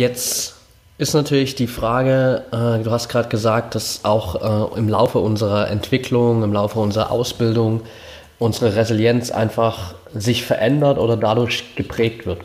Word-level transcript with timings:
Jetzt 0.00 0.54
ist 0.96 1.12
natürlich 1.12 1.56
die 1.56 1.66
Frage, 1.66 2.44
äh, 2.52 2.82
du 2.82 2.90
hast 2.90 3.10
gerade 3.10 3.28
gesagt, 3.28 3.74
dass 3.74 4.00
auch 4.02 4.72
äh, 4.72 4.78
im 4.78 4.88
Laufe 4.88 5.18
unserer 5.18 5.68
Entwicklung, 5.68 6.42
im 6.42 6.54
Laufe 6.54 6.78
unserer 6.80 7.10
Ausbildung 7.10 7.82
unsere 8.38 8.76
Resilienz 8.76 9.30
einfach 9.30 9.94
sich 10.14 10.42
verändert 10.46 10.96
oder 10.96 11.18
dadurch 11.18 11.76
geprägt 11.76 12.24
wird. 12.24 12.40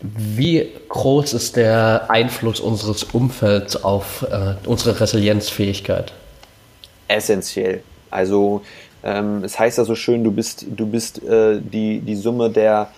Wie 0.00 0.68
groß 0.88 1.32
ist 1.32 1.56
der 1.56 2.08
Einfluss 2.08 2.60
unseres 2.60 3.02
Umfelds 3.02 3.82
auf 3.82 4.24
äh, 4.30 4.54
unsere 4.64 5.00
Resilienzfähigkeit? 5.00 6.12
Essentiell. 7.08 7.82
Also 8.12 8.62
ähm, 9.02 9.42
es 9.42 9.58
heißt 9.58 9.78
ja 9.78 9.84
so 9.84 9.96
schön, 9.96 10.22
du 10.22 10.30
bist, 10.30 10.64
du 10.68 10.86
bist 10.86 11.20
äh, 11.24 11.60
die, 11.60 11.98
die 11.98 12.14
Summe 12.14 12.48
der 12.48 12.90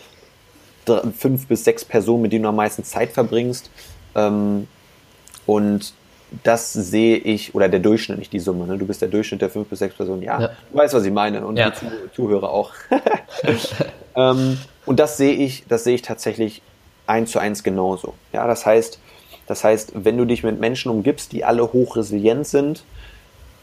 fünf 1.17 1.47
bis 1.47 1.65
sechs 1.65 1.85
Personen, 1.85 2.23
mit 2.23 2.33
denen 2.33 2.45
du 2.45 2.49
am 2.49 2.57
meisten 2.57 2.85
Zeit 2.85 3.11
verbringst. 3.11 3.71
Ähm, 4.15 4.67
und 5.47 5.93
das 6.45 6.73
sehe 6.73 7.17
ich, 7.17 7.55
oder 7.55 7.69
der 7.69 7.81
Durchschnitt, 7.81 8.19
nicht 8.19 8.33
die 8.33 8.39
Summe, 8.39 8.67
ne? 8.67 8.77
du 8.77 8.87
bist 8.87 9.01
der 9.01 9.09
Durchschnitt 9.09 9.41
der 9.41 9.51
fünf 9.51 9.69
bis 9.69 9.79
sechs 9.79 9.95
Personen, 9.95 10.23
ja, 10.23 10.41
ja. 10.41 10.51
du 10.71 10.79
weißt, 10.79 10.93
was 10.93 11.05
ich 11.05 11.13
meine 11.13 11.47
und 11.47 11.57
ja. 11.57 11.71
die 11.71 11.87
Zuhörer 12.15 12.51
auch. 12.51 12.73
ähm, 14.17 14.59
und 14.85 15.01
das 15.01 15.17
sehe 15.17 15.33
ich, 15.33 15.65
das 15.69 15.85
sehe 15.85 15.95
ich 15.95 16.03
tatsächlich 16.03 16.63
eins 17.07 17.31
zu 17.31 17.39
eins 17.39 17.63
genauso. 17.63 18.15
Ja, 18.33 18.47
das 18.47 18.67
heißt, 18.67 19.01
das 19.47 19.65
heißt, 19.65 19.93
wenn 19.95 20.19
du 20.19 20.27
dich 20.27 20.43
mit 20.45 20.61
Menschen 20.61 20.91
umgibst, 20.91 21.33
die 21.33 21.45
alle 21.45 21.73
hochresilient 21.73 22.47
sind, 22.47 22.85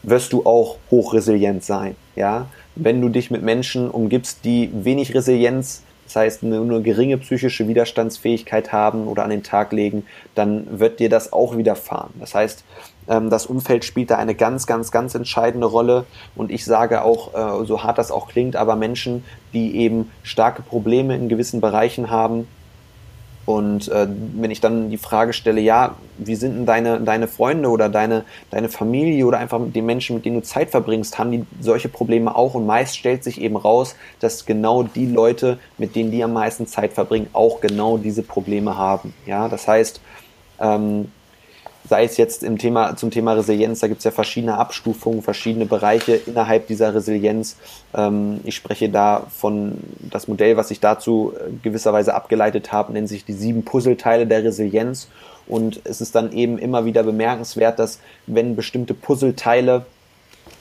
wirst 0.02 0.32
du 0.32 0.44
auch 0.44 0.76
hochresilient 0.90 1.64
sein. 1.64 1.94
Ja, 2.16 2.48
wenn 2.74 3.00
du 3.00 3.08
dich 3.08 3.30
mit 3.30 3.42
Menschen 3.42 3.90
umgibst, 3.90 4.44
die 4.44 4.70
wenig 4.72 5.14
Resilienz 5.14 5.82
das 6.06 6.16
heißt 6.16 6.44
eine, 6.44 6.60
eine 6.60 6.82
geringe 6.82 7.18
psychische 7.18 7.66
Widerstandsfähigkeit 7.68 8.72
haben 8.72 9.08
oder 9.08 9.24
an 9.24 9.30
den 9.30 9.42
Tag 9.42 9.72
legen, 9.72 10.04
dann 10.34 10.78
wird 10.78 11.00
dir 11.00 11.08
das 11.08 11.32
auch 11.32 11.56
widerfahren. 11.56 12.10
Das 12.20 12.34
heißt, 12.34 12.64
ähm, 13.08 13.30
das 13.30 13.46
Umfeld 13.46 13.84
spielt 13.84 14.10
da 14.10 14.16
eine 14.16 14.34
ganz, 14.34 14.66
ganz, 14.66 14.90
ganz 14.90 15.14
entscheidende 15.14 15.66
Rolle. 15.66 16.06
Und 16.34 16.50
ich 16.50 16.64
sage 16.64 17.02
auch, 17.02 17.34
äh, 17.34 17.66
so 17.66 17.82
hart 17.82 17.98
das 17.98 18.10
auch 18.10 18.28
klingt, 18.28 18.56
aber 18.56 18.76
Menschen, 18.76 19.24
die 19.52 19.76
eben 19.76 20.10
starke 20.22 20.62
Probleme 20.62 21.16
in 21.16 21.28
gewissen 21.28 21.60
Bereichen 21.60 22.10
haben, 22.10 22.46
und 23.46 23.88
äh, 23.88 24.08
wenn 24.34 24.50
ich 24.50 24.60
dann 24.60 24.90
die 24.90 24.96
Frage 24.96 25.32
stelle, 25.32 25.60
ja, 25.60 25.94
wie 26.18 26.34
sind 26.34 26.56
denn 26.56 26.66
deine, 26.66 27.00
deine 27.00 27.28
Freunde 27.28 27.68
oder 27.68 27.88
deine, 27.88 28.24
deine 28.50 28.68
Familie 28.68 29.24
oder 29.24 29.38
einfach 29.38 29.60
die 29.72 29.82
Menschen, 29.82 30.16
mit 30.16 30.24
denen 30.24 30.40
du 30.40 30.42
Zeit 30.42 30.70
verbringst, 30.70 31.16
haben 31.16 31.30
die 31.30 31.46
solche 31.60 31.88
Probleme 31.88 32.34
auch? 32.34 32.54
Und 32.54 32.66
meist 32.66 32.96
stellt 32.96 33.22
sich 33.22 33.40
eben 33.40 33.56
raus, 33.56 33.94
dass 34.18 34.46
genau 34.46 34.82
die 34.82 35.06
Leute, 35.06 35.58
mit 35.78 35.94
denen 35.94 36.10
die 36.10 36.24
am 36.24 36.32
meisten 36.32 36.66
Zeit 36.66 36.92
verbringen, 36.92 37.28
auch 37.32 37.60
genau 37.60 37.98
diese 37.98 38.24
Probleme 38.24 38.76
haben. 38.76 39.14
Ja, 39.26 39.48
das 39.48 39.68
heißt, 39.68 40.00
ähm, 40.60 41.12
sei 41.88 42.04
es 42.04 42.16
jetzt 42.16 42.42
im 42.42 42.58
Thema, 42.58 42.96
zum 42.96 43.10
Thema 43.10 43.34
Resilienz, 43.34 43.80
da 43.80 43.88
gibt 43.88 43.98
es 43.98 44.04
ja 44.04 44.10
verschiedene 44.10 44.58
Abstufungen, 44.58 45.22
verschiedene 45.22 45.66
Bereiche 45.66 46.14
innerhalb 46.14 46.66
dieser 46.66 46.94
Resilienz. 46.94 47.56
Ähm, 47.94 48.40
ich 48.44 48.56
spreche 48.56 48.88
da 48.88 49.26
von 49.30 49.78
das 50.00 50.28
Modell, 50.28 50.56
was 50.56 50.70
ich 50.70 50.80
dazu 50.80 51.32
äh, 51.34 51.50
gewisserweise 51.62 52.14
abgeleitet 52.14 52.72
habe, 52.72 52.92
nennt 52.92 53.08
sich 53.08 53.24
die 53.24 53.32
sieben 53.32 53.64
Puzzleteile 53.64 54.26
der 54.26 54.44
Resilienz. 54.44 55.08
Und 55.46 55.80
es 55.84 56.00
ist 56.00 56.14
dann 56.14 56.32
eben 56.32 56.58
immer 56.58 56.84
wieder 56.84 57.04
bemerkenswert, 57.04 57.78
dass 57.78 58.00
wenn 58.26 58.56
bestimmte 58.56 58.94
Puzzleteile, 58.94 59.86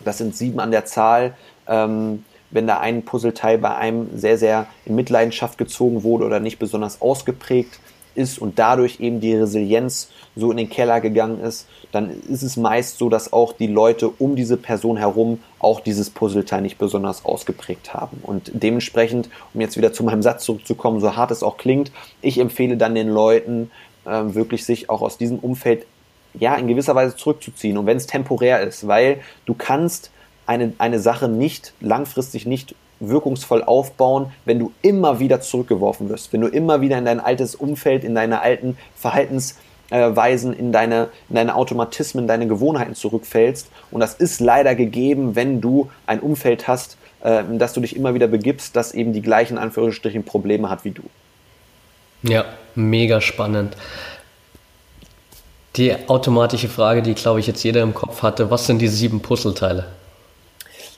das 0.03 0.19
sind 0.19 0.35
sieben 0.35 0.59
an 0.59 0.71
der 0.71 0.85
Zahl, 0.85 1.33
ähm, 1.67 2.23
wenn 2.51 2.67
da 2.67 2.79
ein 2.79 3.03
Puzzleteil 3.03 3.57
bei 3.57 3.75
einem 3.75 4.17
sehr, 4.17 4.37
sehr 4.37 4.67
in 4.85 4.95
Mitleidenschaft 4.95 5.57
gezogen 5.57 6.03
wurde 6.03 6.25
oder 6.25 6.39
nicht 6.39 6.59
besonders 6.59 7.01
ausgeprägt 7.01 7.79
ist 8.15 8.39
und 8.39 8.59
dadurch 8.59 8.99
eben 8.99 9.19
die 9.19 9.35
Resilienz 9.35 10.09
so 10.35 10.51
in 10.51 10.57
den 10.57 10.69
Keller 10.69 11.01
gegangen 11.01 11.39
ist, 11.39 11.67
dann 11.91 12.09
ist 12.27 12.43
es 12.43 12.57
meist 12.57 12.97
so, 12.97 13.09
dass 13.09 13.31
auch 13.31 13.53
die 13.53 13.67
Leute 13.67 14.09
um 14.09 14.35
diese 14.35 14.57
Person 14.57 14.97
herum 14.97 15.41
auch 15.59 15.79
dieses 15.79 16.09
Puzzleteil 16.09 16.61
nicht 16.61 16.77
besonders 16.77 17.23
ausgeprägt 17.25 17.93
haben. 17.93 18.19
Und 18.21 18.51
dementsprechend, 18.53 19.29
um 19.53 19.61
jetzt 19.61 19.77
wieder 19.77 19.93
zu 19.93 20.03
meinem 20.03 20.21
Satz 20.21 20.43
zurückzukommen, 20.43 20.99
so 20.99 21.15
hart 21.15 21.31
es 21.31 21.43
auch 21.43 21.57
klingt, 21.57 21.91
ich 22.21 22.37
empfehle 22.37 22.77
dann 22.77 22.95
den 22.95 23.09
Leuten 23.09 23.71
äh, 24.05 24.09
wirklich 24.33 24.65
sich 24.65 24.89
auch 24.89 25.01
aus 25.01 25.17
diesem 25.17 25.39
Umfeld 25.39 25.85
ja 26.33 26.55
in 26.55 26.67
gewisser 26.67 26.95
Weise 26.95 27.15
zurückzuziehen 27.15 27.77
und 27.77 27.85
wenn 27.85 27.97
es 27.97 28.07
temporär 28.07 28.61
ist, 28.61 28.87
weil 28.87 29.21
du 29.45 29.53
kannst 29.53 30.11
eine, 30.45 30.73
eine 30.77 30.99
Sache 30.99 31.27
nicht 31.27 31.73
langfristig 31.79 32.45
nicht 32.45 32.75
wirkungsvoll 33.00 33.63
aufbauen, 33.63 34.31
wenn 34.45 34.59
du 34.59 34.72
immer 34.81 35.19
wieder 35.19 35.41
zurückgeworfen 35.41 36.09
wirst, 36.09 36.33
wenn 36.33 36.41
du 36.41 36.47
immer 36.47 36.81
wieder 36.81 36.97
in 36.97 37.06
dein 37.06 37.19
altes 37.19 37.56
Umfeld, 37.56 38.03
in 38.03 38.16
deine 38.16 38.41
alten 38.41 38.78
Verhaltensweisen, 38.95 40.53
in 40.53 40.72
deine, 40.72 41.09
in 41.29 41.35
deine 41.35 41.56
Automatismen, 41.56 42.23
in 42.23 42.28
deine 42.28 42.47
Gewohnheiten 42.47 42.95
zurückfällst. 42.95 43.69
Und 43.91 44.00
das 44.00 44.13
ist 44.13 44.39
leider 44.39 44.75
gegeben, 44.75 45.35
wenn 45.35 45.61
du 45.61 45.89
ein 46.07 46.19
Umfeld 46.19 46.67
hast, 46.67 46.97
äh, 47.22 47.44
dass 47.57 47.73
du 47.73 47.81
dich 47.81 47.95
immer 47.95 48.13
wieder 48.13 48.28
begibst, 48.28 48.75
das 48.75 48.94
eben 48.94 49.13
die 49.13 49.22
gleichen 49.22 49.57
Anführungsstrichen 49.57 50.23
Probleme 50.23 50.69
hat 50.69 50.85
wie 50.85 50.91
du. 50.91 51.03
Ja, 52.23 52.45
mega 52.75 53.22
spannend. 53.22 53.75
Die 55.75 55.94
automatische 56.07 56.69
Frage, 56.69 57.01
die 57.01 57.13
glaube 57.16 57.39
ich 57.39 57.47
jetzt 57.47 57.63
jeder 57.63 57.81
im 57.81 57.94
Kopf 57.94 58.22
hatte, 58.22 58.50
was 58.50 58.66
sind 58.66 58.79
die 58.79 58.88
sieben 58.88 59.22
Puzzleteile? 59.22 59.88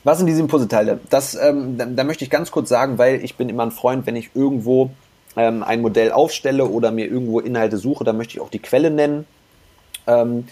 Was 0.04 0.18
sind 0.18 0.26
die 0.26 0.34
sieben 0.34 0.48
Puzzleteile? 0.48 1.00
Das, 1.10 1.34
ähm, 1.34 1.76
da, 1.76 1.86
da, 1.86 2.04
möchte 2.04 2.24
ich 2.24 2.30
ganz 2.30 2.50
kurz 2.50 2.68
sagen, 2.68 2.98
weil 2.98 3.24
ich 3.24 3.36
bin 3.36 3.48
immer 3.48 3.64
ein 3.64 3.72
Freund, 3.72 4.06
wenn 4.06 4.16
ich 4.16 4.30
irgendwo 4.34 4.90
ähm, 5.36 5.62
ein 5.62 5.80
Modell 5.80 6.12
aufstelle 6.12 6.66
oder 6.66 6.90
mir 6.90 7.06
irgendwo 7.06 7.40
Inhalte 7.40 7.78
suche, 7.78 8.04
dann 8.04 8.16
möchte 8.16 8.34
ich 8.34 8.40
auch 8.40 8.50
die 8.50 8.60
Quelle 8.60 8.90
nennen. 8.90 9.26
Ähm, 10.06 10.46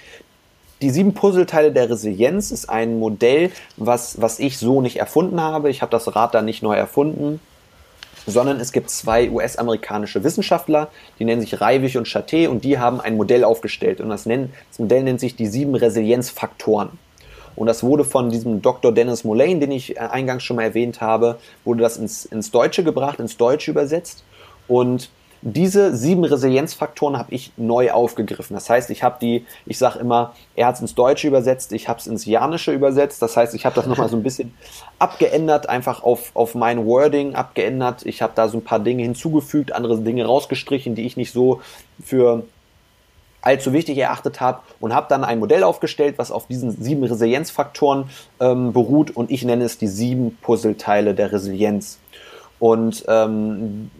die 0.83 0.91
sieben 0.91 1.15
Puzzleteile 1.15 1.73
der 1.73 1.89
Resilienz 1.89 2.51
ist 2.51 2.69
ein 2.69 2.99
Modell, 2.99 3.51
was, 3.77 4.21
was 4.21 4.39
ich 4.39 4.59
so 4.59 4.83
nicht 4.83 4.97
erfunden 4.97 5.41
habe. 5.41 5.71
Ich 5.71 5.81
habe 5.81 5.91
das 5.91 6.15
Rad 6.15 6.35
da 6.35 6.43
nicht 6.43 6.63
neu 6.63 6.75
erfunden, 6.75 7.41
sondern 8.27 8.61
es 8.61 8.73
gibt 8.73 8.91
zwei 8.91 9.31
US-amerikanische 9.31 10.23
Wissenschaftler, 10.23 10.89
die 11.19 11.25
nennen 11.25 11.41
sich 11.41 11.61
Reiwig 11.61 11.97
und 11.97 12.07
Chaté 12.07 12.49
und 12.49 12.65
die 12.65 12.79
haben 12.79 13.01
ein 13.01 13.17
Modell 13.17 13.45
aufgestellt 13.45 14.01
und 14.03 14.11
das, 14.11 14.27
nennen, 14.27 14.53
das 14.69 14.79
Modell 14.79 15.05
nennt 15.05 15.21
sich 15.21 15.35
die 15.35 15.47
sieben 15.47 15.75
Resilienzfaktoren. 15.75 16.91
Und 17.57 17.67
das 17.67 17.83
wurde 17.83 18.05
von 18.05 18.31
diesem 18.31 18.63
Dr. 18.63 18.93
Dennis 18.93 19.25
Mullane, 19.25 19.59
den 19.59 19.73
ich 19.73 19.97
äh, 19.97 20.01
eingangs 20.01 20.45
schon 20.45 20.57
mal 20.57 20.63
erwähnt 20.63 21.01
habe, 21.01 21.39
wurde 21.65 21.83
das 21.83 21.97
ins, 21.97 22.27
ins 22.27 22.51
Deutsche 22.51 22.85
gebracht, 22.85 23.19
ins 23.19 23.37
Deutsche 23.37 23.71
übersetzt. 23.71 24.23
Und 24.69 25.11
diese 25.43 25.95
sieben 25.95 26.25
Resilienzfaktoren 26.25 27.17
habe 27.17 27.33
ich 27.33 27.53
neu 27.57 27.93
aufgegriffen. 27.93 28.55
Das 28.55 28.69
heißt, 28.69 28.91
ich 28.91 29.03
habe 29.03 29.19
die, 29.21 29.47
ich 29.65 29.79
sage 29.79 29.99
immer, 29.99 30.35
er 30.57 30.67
hat 30.67 30.77
es 30.77 30.81
ins 30.81 30.95
Deutsche 30.95 31.29
übersetzt, 31.29 31.73
ich 31.73 31.89
habe 31.89 32.01
es 32.01 32.07
ins 32.07 32.25
Janische 32.25 32.73
übersetzt. 32.73 33.23
Das 33.23 33.37
heißt, 33.37 33.55
ich 33.55 33.65
habe 33.65 33.75
das 33.75 33.87
nochmal 33.87 34.09
so 34.09 34.17
ein 34.17 34.23
bisschen 34.23 34.55
abgeändert, 34.99 35.69
einfach 35.69 36.03
auf, 36.03 36.33
auf 36.35 36.55
mein 36.55 36.85
Wording 36.85 37.35
abgeändert. 37.35 38.05
Ich 38.07 38.23
habe 38.23 38.33
da 38.35 38.49
so 38.49 38.59
ein 38.59 38.65
paar 38.65 38.81
Dinge 38.81 39.03
hinzugefügt, 39.03 39.73
andere 39.73 39.99
Dinge 39.99 40.25
rausgestrichen, 40.25 40.95
die 40.95 41.07
ich 41.07 41.17
nicht 41.17 41.33
so 41.33 41.61
für 42.03 42.45
allzu 43.47 43.73
wichtig 43.73 43.97
erachtet 43.99 44.41
habe 44.41 44.61
und 44.81 44.93
habe 44.93 45.07
dann 45.09 45.25
ein 45.25 45.39
Modell 45.39 45.63
aufgestellt, 45.63 46.17
was 46.19 46.31
auf 46.31 46.47
diesen 46.49 46.83
sieben 46.83 47.05
Resilienzfaktoren 47.05 48.11
ähm, 48.41 48.73
beruht 48.73 49.11
und 49.11 49.31
ich 49.31 49.45
nenne 49.45 49.65
es 49.65 49.79
die 49.79 49.87
sieben 49.87 50.37
Puzzleteile 50.43 51.15
der 51.15 51.33
Resilienz. 51.33 51.99
Und 52.59 53.05
ähm, 53.09 53.91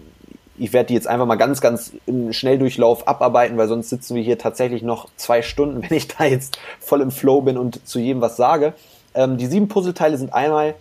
ich 0.59 0.73
werde 0.73 0.89
die 0.89 0.95
jetzt 0.95 1.07
einfach 1.07 1.27
mal 1.27 1.37
ganz, 1.37 1.61
ganz 1.61 1.93
im 2.07 2.33
Schnelldurchlauf 2.33 3.07
abarbeiten, 3.07 3.57
weil 3.57 3.69
sonst 3.69 3.91
sitzen 3.91 4.17
wir 4.17 4.23
hier 4.23 4.39
tatsächlich 4.39 4.83
noch 4.83 5.09
zwei 5.17 5.43
Stunden, 5.43 5.83
wenn 5.89 5.97
ich 5.97 6.09
da 6.09 6.25
jetzt 6.25 6.59
voll 6.81 7.01
im 7.01 7.11
Flow 7.11 7.41
bin 7.41 7.57
und 7.57 7.87
zu 7.87 7.99
jedem 7.99 8.21
was 8.21 8.37
sage. 8.37 8.75
Ähm, 9.15 9.37
die 9.37 9.47
sieben 9.47 9.69
Puzzleteile 9.69 10.19
sind 10.19 10.33
einmal 10.33 10.75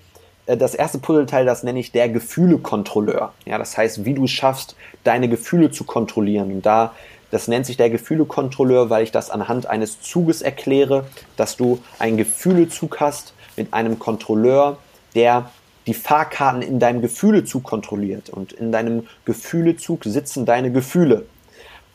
äh, 0.47 0.57
das 0.57 0.75
erste 0.75 0.97
Puzzleteil, 0.97 1.45
das 1.45 1.63
nenne 1.63 1.79
ich 1.79 1.91
der 1.91 2.09
Gefühlekontrolleur. 2.09 3.33
Ja, 3.45 3.57
das 3.57 3.77
heißt, 3.77 4.05
wie 4.05 4.13
du 4.13 4.25
es 4.25 4.31
schaffst, 4.31 4.75
deine 5.03 5.29
Gefühle 5.29 5.71
zu 5.71 5.83
kontrollieren. 5.83 6.51
Und 6.51 6.65
da 6.65 6.93
das 7.31 7.47
nennt 7.47 7.65
sich 7.65 7.77
der 7.77 7.89
Gefühlekontrolleur, 7.89 8.89
weil 8.89 9.03
ich 9.03 9.11
das 9.11 9.29
anhand 9.29 9.67
eines 9.67 10.01
Zuges 10.01 10.41
erkläre, 10.41 11.05
dass 11.37 11.57
du 11.57 11.79
einen 11.99 12.17
Gefühlezug 12.17 12.99
hast 12.99 13.33
mit 13.57 13.73
einem 13.73 13.99
Kontrolleur, 13.99 14.77
der 15.15 15.49
die 15.87 15.93
Fahrkarten 15.93 16.61
in 16.61 16.79
deinem 16.79 17.01
Gefühlezug 17.01 17.63
kontrolliert. 17.63 18.29
Und 18.29 18.53
in 18.53 18.71
deinem 18.71 19.07
Gefühlezug 19.25 20.03
sitzen 20.03 20.45
deine 20.45 20.71
Gefühle. 20.71 21.25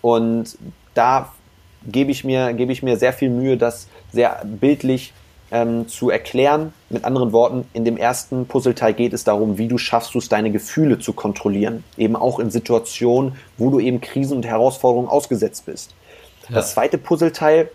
Und 0.01 0.57
da 0.95 1.33
gebe 1.87 2.11
ich 2.11 2.25
mir, 2.25 2.53
gebe 2.53 2.73
ich 2.73 2.83
mir 2.83 2.97
sehr 2.97 3.13
viel 3.13 3.31
Mühe, 3.31 3.57
das 3.57 3.89
sehr 4.13 4.43
bildlich 4.45 5.13
ähm, 5.51 5.89
zu 5.89 6.11
erklären. 6.11 6.73
Mit 6.89 7.05
anderen 7.05 7.33
Worten, 7.33 7.67
in 7.73 7.85
dem 7.85 7.97
ersten 7.97 8.47
Puzzleteil 8.47 8.95
geht 8.95 9.13
es 9.13 9.25
darum, 9.25 9.59
wie 9.59 9.69
du 9.69 9.79
schaffst 9.79 10.15
es, 10.15 10.29
deine 10.29 10.51
Gefühle 10.51 10.99
zu 10.99 11.13
kontrollieren. 11.13 11.85
Eben 11.97 12.17
auch 12.17 12.39
in 12.39 12.51
Situationen, 12.51 13.35
wo 13.59 13.71
du 13.71 13.81
eben 13.81 14.01
Krisen 14.01 14.37
und 14.37 14.47
Herausforderungen 14.47 15.09
ausgesetzt 15.09 15.67
bist. 15.67 15.95
Ja. 16.49 16.57
Das 16.57 16.73
zweite 16.73 16.99
Puzzleteil 16.99 17.71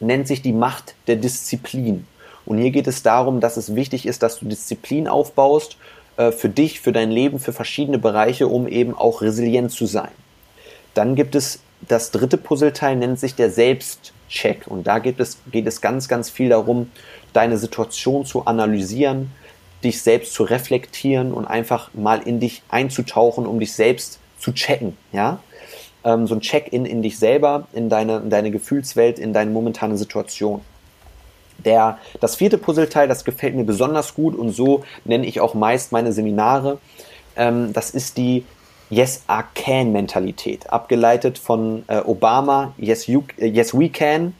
nennt 0.00 0.28
sich 0.28 0.42
die 0.42 0.52
Macht 0.52 0.94
der 1.06 1.16
Disziplin. 1.16 2.06
Und 2.46 2.58
hier 2.58 2.70
geht 2.70 2.86
es 2.86 3.02
darum, 3.02 3.40
dass 3.40 3.56
es 3.56 3.74
wichtig 3.74 4.06
ist, 4.06 4.22
dass 4.22 4.38
du 4.38 4.46
Disziplin 4.46 5.08
aufbaust 5.08 5.76
äh, 6.16 6.32
für 6.32 6.48
dich, 6.48 6.80
für 6.80 6.92
dein 6.92 7.10
Leben, 7.10 7.40
für 7.40 7.52
verschiedene 7.52 7.98
Bereiche, 7.98 8.48
um 8.48 8.66
eben 8.66 8.94
auch 8.94 9.20
resilient 9.20 9.70
zu 9.70 9.86
sein. 9.86 10.10
Dann 10.94 11.14
gibt 11.14 11.34
es 11.34 11.60
das 11.86 12.10
dritte 12.10 12.38
Puzzleteil 12.38 12.96
nennt 12.96 13.20
sich 13.20 13.34
der 13.34 13.50
Selbstcheck. 14.28 14.66
Und 14.66 14.86
da 14.86 14.98
geht 14.98 15.18
es, 15.20 15.38
geht 15.50 15.66
es 15.66 15.80
ganz, 15.80 16.08
ganz 16.08 16.30
viel 16.30 16.50
darum, 16.50 16.90
deine 17.32 17.58
Situation 17.58 18.24
zu 18.24 18.46
analysieren, 18.46 19.32
dich 19.82 20.02
selbst 20.02 20.34
zu 20.34 20.44
reflektieren 20.44 21.32
und 21.32 21.46
einfach 21.46 21.92
mal 21.94 22.20
in 22.22 22.40
dich 22.40 22.62
einzutauchen, 22.68 23.46
um 23.46 23.60
dich 23.60 23.72
selbst 23.72 24.18
zu 24.38 24.52
checken. 24.52 24.96
Ja? 25.12 25.40
Ähm, 26.04 26.26
so 26.26 26.34
ein 26.34 26.40
Check-in 26.40 26.84
in 26.84 27.02
dich 27.02 27.18
selber, 27.18 27.66
in 27.72 27.88
deine, 27.88 28.18
in 28.18 28.30
deine 28.30 28.50
Gefühlswelt, 28.50 29.18
in 29.18 29.32
deine 29.32 29.50
momentane 29.50 29.96
Situation. 29.96 30.60
Der, 31.64 31.98
das 32.20 32.36
vierte 32.36 32.56
Puzzleteil, 32.56 33.08
das 33.08 33.24
gefällt 33.24 33.56
mir 33.56 33.64
besonders 33.64 34.14
gut 34.14 34.36
und 34.36 34.50
so 34.50 34.84
nenne 35.04 35.26
ich 35.26 35.40
auch 35.40 35.54
meist 35.54 35.90
meine 35.90 36.12
Seminare. 36.12 36.78
Ähm, 37.36 37.72
das 37.72 37.90
ist 37.90 38.16
die 38.16 38.44
Yes, 38.90 39.24
I 39.30 39.42
Can 39.54 39.92
Mentalität, 39.92 40.70
abgeleitet 40.70 41.38
von 41.38 41.84
äh, 41.88 41.98
Obama, 41.98 42.72
yes, 42.78 43.06
you, 43.06 43.22
äh, 43.36 43.46
yes, 43.46 43.78
We 43.78 43.90
Can. 43.90 44.34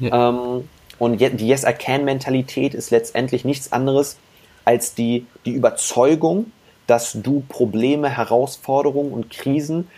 Ja. 0.00 0.30
Ähm, 0.30 0.68
und 0.98 1.20
die 1.20 1.48
Yes, 1.48 1.64
I 1.64 1.72
Can 1.72 2.04
Mentalität 2.04 2.74
ist 2.74 2.90
letztendlich 2.90 3.44
nichts 3.44 3.72
anderes 3.72 4.18
als 4.64 4.94
die, 4.94 5.26
die 5.44 5.52
Überzeugung, 5.52 6.52
dass 6.86 7.12
du 7.12 7.42
Probleme, 7.48 8.08
Herausforderungen 8.08 9.12
und 9.12 9.30
Krisen 9.30 9.88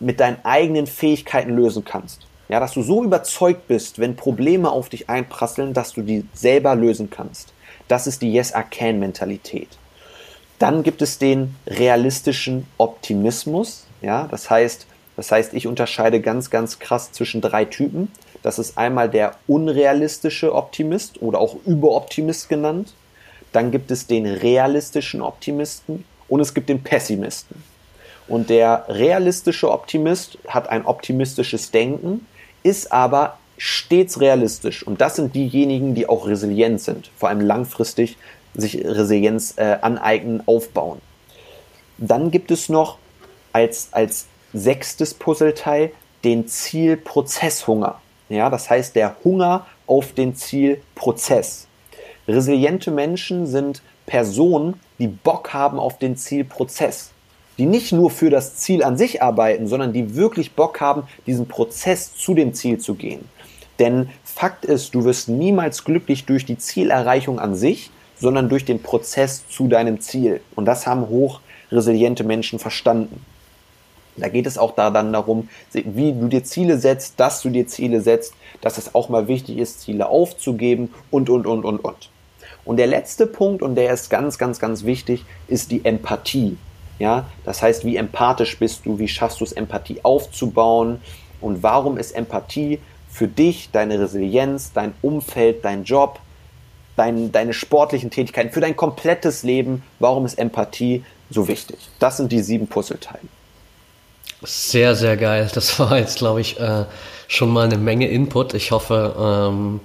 mit 0.00 0.20
deinen 0.20 0.38
eigenen 0.44 0.86
Fähigkeiten 0.86 1.54
lösen 1.56 1.84
kannst. 1.84 2.26
Ja, 2.48 2.60
dass 2.60 2.72
du 2.72 2.82
so 2.82 3.04
überzeugt 3.04 3.68
bist, 3.68 3.98
wenn 3.98 4.16
Probleme 4.16 4.70
auf 4.70 4.88
dich 4.88 5.08
einprasseln, 5.08 5.72
dass 5.72 5.92
du 5.92 6.02
die 6.02 6.26
selber 6.34 6.74
lösen 6.74 7.08
kannst. 7.08 7.52
Das 7.88 8.06
ist 8.06 8.22
die 8.22 8.32
Yes, 8.32 8.52
I 8.54 8.62
Can 8.68 8.98
Mentalität. 8.98 9.68
Dann 10.60 10.82
gibt 10.82 11.00
es 11.00 11.16
den 11.16 11.56
realistischen 11.66 12.66
Optimismus. 12.76 13.86
Ja, 14.02 14.28
das 14.30 14.50
heißt, 14.50 14.86
das 15.16 15.32
heißt, 15.32 15.54
ich 15.54 15.66
unterscheide 15.66 16.20
ganz, 16.20 16.50
ganz 16.50 16.78
krass 16.78 17.12
zwischen 17.12 17.40
drei 17.40 17.64
Typen. 17.64 18.12
Das 18.42 18.58
ist 18.58 18.76
einmal 18.76 19.08
der 19.08 19.36
unrealistische 19.46 20.54
Optimist 20.54 21.22
oder 21.22 21.40
auch 21.40 21.56
Überoptimist 21.64 22.50
genannt. 22.50 22.92
Dann 23.52 23.70
gibt 23.70 23.90
es 23.90 24.06
den 24.06 24.26
realistischen 24.26 25.22
Optimisten 25.22 26.04
und 26.28 26.40
es 26.40 26.52
gibt 26.52 26.68
den 26.68 26.82
Pessimisten. 26.82 27.64
Und 28.28 28.50
der 28.50 28.84
realistische 28.88 29.70
Optimist 29.70 30.36
hat 30.46 30.68
ein 30.68 30.84
optimistisches 30.84 31.70
Denken, 31.70 32.26
ist 32.62 32.92
aber 32.92 33.38
stets 33.56 34.20
realistisch. 34.20 34.86
Und 34.86 35.00
das 35.00 35.16
sind 35.16 35.34
diejenigen, 35.34 35.94
die 35.94 36.06
auch 36.06 36.26
resilient 36.26 36.82
sind, 36.82 37.10
vor 37.16 37.30
allem 37.30 37.40
langfristig 37.40 38.18
sich 38.54 38.84
Resilienz 38.84 39.54
äh, 39.56 39.78
aneignen, 39.80 40.42
aufbauen. 40.46 41.00
Dann 41.98 42.30
gibt 42.30 42.50
es 42.50 42.68
noch 42.68 42.98
als, 43.52 43.88
als 43.92 44.26
sechstes 44.52 45.14
Puzzleteil 45.14 45.92
den 46.24 46.48
Zielprozesshunger. 46.48 48.00
Ja, 48.28 48.50
das 48.50 48.70
heißt 48.70 48.94
der 48.96 49.16
Hunger 49.24 49.66
auf 49.86 50.12
den 50.12 50.36
Zielprozess. 50.36 51.66
Resiliente 52.28 52.90
Menschen 52.90 53.46
sind 53.46 53.82
Personen, 54.06 54.78
die 54.98 55.08
Bock 55.08 55.52
haben 55.52 55.78
auf 55.78 55.98
den 55.98 56.16
Zielprozess. 56.16 57.10
Die 57.58 57.66
nicht 57.66 57.92
nur 57.92 58.10
für 58.10 58.30
das 58.30 58.56
Ziel 58.56 58.82
an 58.82 58.96
sich 58.96 59.22
arbeiten, 59.22 59.66
sondern 59.66 59.92
die 59.92 60.14
wirklich 60.14 60.52
Bock 60.52 60.80
haben, 60.80 61.02
diesen 61.26 61.46
Prozess 61.48 62.14
zu 62.14 62.34
dem 62.34 62.54
Ziel 62.54 62.78
zu 62.78 62.94
gehen. 62.94 63.28
Denn 63.78 64.10
Fakt 64.24 64.64
ist, 64.64 64.94
du 64.94 65.04
wirst 65.04 65.28
niemals 65.28 65.84
glücklich 65.84 66.24
durch 66.24 66.44
die 66.44 66.58
Zielerreichung 66.58 67.38
an 67.38 67.54
sich, 67.54 67.90
sondern 68.20 68.48
durch 68.48 68.64
den 68.64 68.82
Prozess 68.82 69.48
zu 69.48 69.66
deinem 69.66 70.00
Ziel. 70.00 70.40
Und 70.54 70.66
das 70.66 70.86
haben 70.86 71.08
hochresiliente 71.08 72.22
Menschen 72.22 72.58
verstanden. 72.58 73.24
Da 74.16 74.28
geht 74.28 74.46
es 74.46 74.58
auch 74.58 74.74
da 74.74 74.90
dann 74.90 75.12
darum, 75.12 75.48
wie 75.72 76.12
du 76.12 76.28
dir 76.28 76.44
Ziele 76.44 76.78
setzt, 76.78 77.18
dass 77.18 77.40
du 77.42 77.48
dir 77.48 77.66
Ziele 77.66 78.00
setzt, 78.00 78.34
dass 78.60 78.76
es 78.76 78.94
auch 78.94 79.08
mal 79.08 79.28
wichtig 79.28 79.58
ist, 79.58 79.80
Ziele 79.80 80.08
aufzugeben 80.08 80.92
und, 81.10 81.30
und, 81.30 81.46
und, 81.46 81.64
und, 81.64 81.78
und. 81.78 82.10
Und 82.64 82.76
der 82.76 82.86
letzte 82.86 83.26
Punkt, 83.26 83.62
und 83.62 83.74
der 83.74 83.92
ist 83.92 84.10
ganz, 84.10 84.36
ganz, 84.36 84.58
ganz 84.58 84.84
wichtig, 84.84 85.24
ist 85.48 85.70
die 85.70 85.84
Empathie. 85.84 86.58
Ja, 86.98 87.26
das 87.46 87.62
heißt, 87.62 87.86
wie 87.86 87.96
empathisch 87.96 88.58
bist 88.58 88.84
du, 88.84 88.98
wie 88.98 89.08
schaffst 89.08 89.40
du 89.40 89.44
es, 89.44 89.52
Empathie 89.52 90.00
aufzubauen 90.02 91.00
und 91.40 91.62
warum 91.62 91.96
ist 91.96 92.12
Empathie 92.12 92.78
für 93.08 93.26
dich, 93.26 93.70
deine 93.72 93.98
Resilienz, 93.98 94.72
dein 94.74 94.92
Umfeld, 95.00 95.64
dein 95.64 95.84
Job, 95.84 96.20
dein, 97.00 97.32
deine 97.32 97.54
sportlichen 97.54 98.10
Tätigkeiten, 98.10 98.52
für 98.52 98.60
dein 98.60 98.76
komplettes 98.76 99.42
Leben, 99.42 99.82
warum 100.00 100.26
ist 100.26 100.38
Empathie 100.38 101.02
so 101.30 101.48
wichtig? 101.48 101.78
Das 101.98 102.18
sind 102.18 102.30
die 102.30 102.42
sieben 102.42 102.66
Puzzleteile. 102.66 103.24
Sehr, 104.42 104.94
sehr 104.94 105.16
geil. 105.16 105.50
Das 105.54 105.78
war 105.78 105.98
jetzt, 105.98 106.18
glaube 106.18 106.42
ich, 106.42 106.60
äh, 106.60 106.84
schon 107.26 107.50
mal 107.50 107.64
eine 107.64 107.78
Menge 107.78 108.08
Input. 108.08 108.52
Ich 108.52 108.70
hoffe, 108.70 109.14
ähm, 109.18 109.80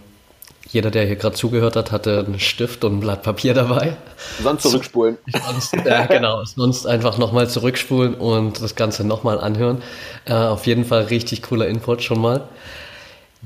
jeder, 0.67 0.91
der 0.91 1.05
hier 1.05 1.15
gerade 1.15 1.35
zugehört 1.35 1.77
hat, 1.77 1.93
hatte 1.93 2.25
einen 2.25 2.39
Stift 2.39 2.83
und 2.83 2.97
ein 2.97 2.99
Blatt 2.99 3.23
Papier 3.23 3.53
dabei. 3.53 3.95
Sonst 4.43 4.63
zurückspulen. 4.63 5.17
Sonst, 5.45 5.73
äh, 5.73 6.07
genau, 6.09 6.43
sonst 6.43 6.85
einfach 6.85 7.17
nochmal 7.17 7.49
zurückspulen 7.49 8.15
und 8.15 8.61
das 8.61 8.75
Ganze 8.75 9.05
nochmal 9.05 9.39
anhören. 9.39 9.81
Äh, 10.25 10.33
auf 10.33 10.67
jeden 10.67 10.83
Fall 10.83 11.03
richtig 11.03 11.43
cooler 11.43 11.67
Input 11.67 12.03
schon 12.03 12.19
mal. 12.19 12.49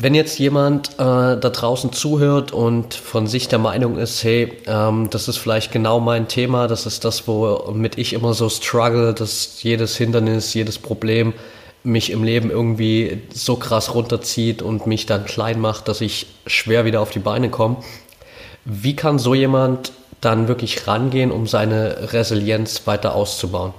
Wenn 0.01 0.16
jetzt 0.16 0.40
jemand 0.40 0.92
äh, 0.94 0.96
da 0.98 1.36
draußen 1.36 1.92
zuhört 1.92 2.54
und 2.54 2.94
von 2.94 3.28
sich 3.28 3.50
der 3.50 3.60
Meinung 3.60 3.98
ist, 3.98 4.24
hey, 4.24 4.54
ähm, 4.66 5.10
das 5.10 5.28
ist 5.28 5.36
vielleicht 5.36 5.74
genau 5.74 6.00
mein 6.00 6.30
Thema, 6.30 6.68
das 6.68 6.86
ist 6.86 7.04
das, 7.04 7.28
womit 7.28 7.98
ich 7.98 8.13
immer 8.13 8.34
so 8.34 8.48
struggle, 8.48 9.13
dass 9.13 9.62
jedes 9.62 9.98
Hindernis, 9.98 10.54
jedes 10.54 10.80
Problem 10.80 11.34
mich 11.84 12.12
im 12.12 12.24
Leben 12.24 12.50
irgendwie 12.50 13.24
so 13.34 13.57
krass 13.57 13.94
runterzieht 13.94 14.62
und 14.62 14.88
mich 14.88 15.06
dann 15.06 15.25
klein 15.25 15.60
macht, 15.60 15.90
dass 15.90 16.00
ich 16.00 16.28
schwer 16.48 16.86
wieder 16.86 17.02
auf 17.02 17.10
die 17.10 17.19
Beine 17.19 17.50
komme. 17.50 17.75
Wie 18.63 18.95
kann 18.95 19.19
so 19.19 19.34
jemand 19.34 19.92
dann 20.22 20.48
wirklich 20.48 20.88
rangehen, 20.88 21.30
um 21.30 21.45
seine 21.45 22.13
Resilienz 22.13 22.88
weiter 22.88 23.16
auszubauen? 23.16 23.74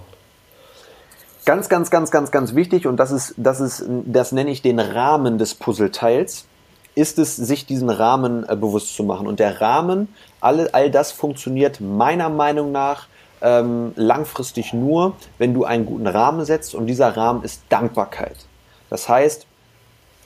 Ganz, 1.44 1.68
ganz, 1.68 1.90
ganz, 1.90 2.10
ganz, 2.10 2.30
ganz 2.30 2.54
wichtig, 2.54 2.86
und 2.86 2.96
das 2.98 3.10
ist, 3.10 3.34
das 3.36 3.60
ist, 3.60 3.84
das 3.88 4.32
nenne 4.32 4.50
ich 4.50 4.62
den 4.62 4.78
Rahmen 4.78 5.38
des 5.38 5.54
Puzzleteils, 5.54 6.46
ist 6.94 7.18
es, 7.18 7.36
sich 7.36 7.66
diesen 7.66 7.88
Rahmen 7.88 8.46
äh, 8.48 8.56
bewusst 8.56 8.94
zu 8.94 9.04
machen. 9.04 9.26
Und 9.26 9.40
der 9.40 9.60
Rahmen, 9.60 10.14
all, 10.40 10.68
all 10.68 10.90
das 10.90 11.12
funktioniert 11.12 11.80
meiner 11.80 12.28
Meinung 12.28 12.72
nach 12.72 13.06
ähm, 13.40 13.92
langfristig 13.96 14.72
nur, 14.72 15.14
wenn 15.38 15.54
du 15.54 15.64
einen 15.64 15.86
guten 15.86 16.06
Rahmen 16.06 16.44
setzt 16.44 16.74
und 16.74 16.86
dieser 16.86 17.16
Rahmen 17.16 17.42
ist 17.42 17.62
Dankbarkeit. 17.68 18.36
Das 18.90 19.08
heißt, 19.08 19.46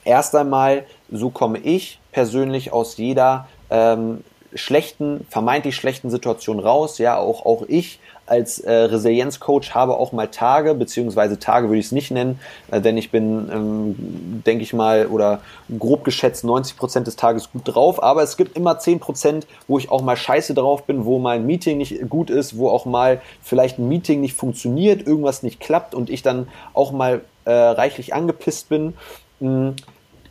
erst 0.03 0.35
einmal, 0.35 0.85
so 1.11 1.29
komme 1.29 1.59
ich 1.59 1.99
persönlich 2.11 2.73
aus 2.73 2.97
jeder 2.97 3.47
ähm, 3.69 4.23
schlechten, 4.53 5.25
vermeintlich 5.29 5.75
schlechten 5.75 6.09
Situation 6.09 6.59
raus. 6.59 6.97
Ja, 6.97 7.17
auch, 7.17 7.45
auch 7.45 7.63
ich 7.67 7.99
als 8.25 8.59
äh, 8.59 8.71
Resilienzcoach 8.71 9.73
habe 9.73 9.97
auch 9.97 10.11
mal 10.11 10.27
Tage, 10.27 10.73
beziehungsweise 10.73 11.39
Tage 11.39 11.67
würde 11.67 11.79
ich 11.79 11.87
es 11.87 11.91
nicht 11.91 12.11
nennen, 12.11 12.39
äh, 12.71 12.81
denn 12.81 12.97
ich 12.97 13.11
bin, 13.11 13.49
ähm, 13.51 14.43
denke 14.45 14.63
ich 14.63 14.73
mal, 14.73 15.07
oder 15.07 15.41
grob 15.77 16.03
geschätzt 16.03 16.43
90 16.43 16.77
Prozent 16.77 17.07
des 17.07 17.15
Tages 17.15 17.51
gut 17.51 17.61
drauf, 17.65 18.01
aber 18.01 18.23
es 18.23 18.37
gibt 18.37 18.57
immer 18.57 18.79
10 18.79 18.99
Prozent, 18.99 19.47
wo 19.67 19.77
ich 19.77 19.89
auch 19.89 20.01
mal 20.01 20.17
scheiße 20.17 20.53
drauf 20.53 20.83
bin, 20.83 21.05
wo 21.05 21.19
mein 21.19 21.45
Meeting 21.45 21.77
nicht 21.77 22.09
gut 22.09 22.29
ist, 22.29 22.57
wo 22.57 22.69
auch 22.69 22.85
mal 22.85 23.21
vielleicht 23.41 23.79
ein 23.79 23.87
Meeting 23.87 24.21
nicht 24.21 24.35
funktioniert, 24.35 25.05
irgendwas 25.05 25.43
nicht 25.43 25.59
klappt 25.59 25.93
und 25.93 26.09
ich 26.09 26.21
dann 26.21 26.47
auch 26.73 26.91
mal 26.91 27.21
äh, 27.45 27.51
reichlich 27.51 28.13
angepisst 28.13 28.69
bin. 28.69 28.93
Mh, 29.39 29.73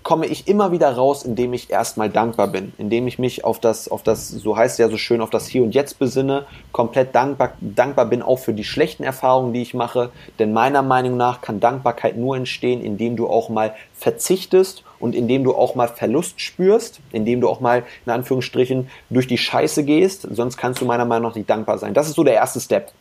komme 0.05 0.27
ich 0.27 0.47
immer 0.47 0.71
wieder 0.71 0.93
raus, 0.93 1.25
indem 1.25 1.55
ich 1.55 1.71
erstmal 1.71 2.11
dankbar 2.11 2.49
bin, 2.49 2.75
indem 2.77 3.09
ich 3.09 3.19
mich 3.19 3.43
auf 3.43 3.59
das, 3.59 3.89
auf 3.89 4.03
das, 4.03 4.29
so 4.29 4.55
heißt 4.55 4.75
es 4.75 4.79
ja 4.79 4.91
so 4.91 4.99
schön, 4.99 5.23
auf 5.23 5.31
das 5.31 5.49
Hier 5.49 5.63
und 5.63 5.75
Jetzt 5.75 5.99
besinne, 5.99 6.45
komplett 6.73 7.15
dankbar, 7.15 7.55
dankbar 7.61 8.05
bin 8.05 8.21
auch 8.21 8.39
für 8.39 8.53
die 8.53 8.65
schlechten 8.65 9.03
Erfahrungen, 9.03 9.55
die 9.55 9.63
ich 9.63 9.73
mache. 9.73 10.11
Denn 10.39 10.53
meiner 10.53 10.83
Meinung 10.83 11.17
nach 11.17 11.41
kann 11.41 11.59
Dankbarkeit 11.59 12.19
nur 12.19 12.37
entstehen, 12.37 12.83
indem 12.83 13.17
du 13.17 13.27
auch 13.29 13.49
mal 13.49 13.75
verzichtest 13.95 14.85
und 15.01 15.15
indem 15.15 15.43
du 15.43 15.55
auch 15.55 15.75
mal 15.75 15.89
Verlust 15.89 16.39
spürst, 16.39 17.01
indem 17.11 17.41
du 17.41 17.49
auch 17.49 17.61
mal 17.61 17.83
in 18.05 18.13
Anführungsstrichen 18.13 18.91
durch 19.09 19.27
die 19.27 19.39
Scheiße 19.39 19.85
gehst. 19.85 20.29
Sonst 20.31 20.59
kannst 20.59 20.83
du 20.83 20.85
meiner 20.85 21.07
Meinung 21.07 21.31
nach 21.31 21.37
nicht 21.37 21.49
dankbar 21.49 21.79
sein. 21.79 21.95
Das 21.95 22.09
ist 22.09 22.17
so 22.17 22.25
der 22.25 22.35
erste 22.35 22.61
Step. 22.61 22.93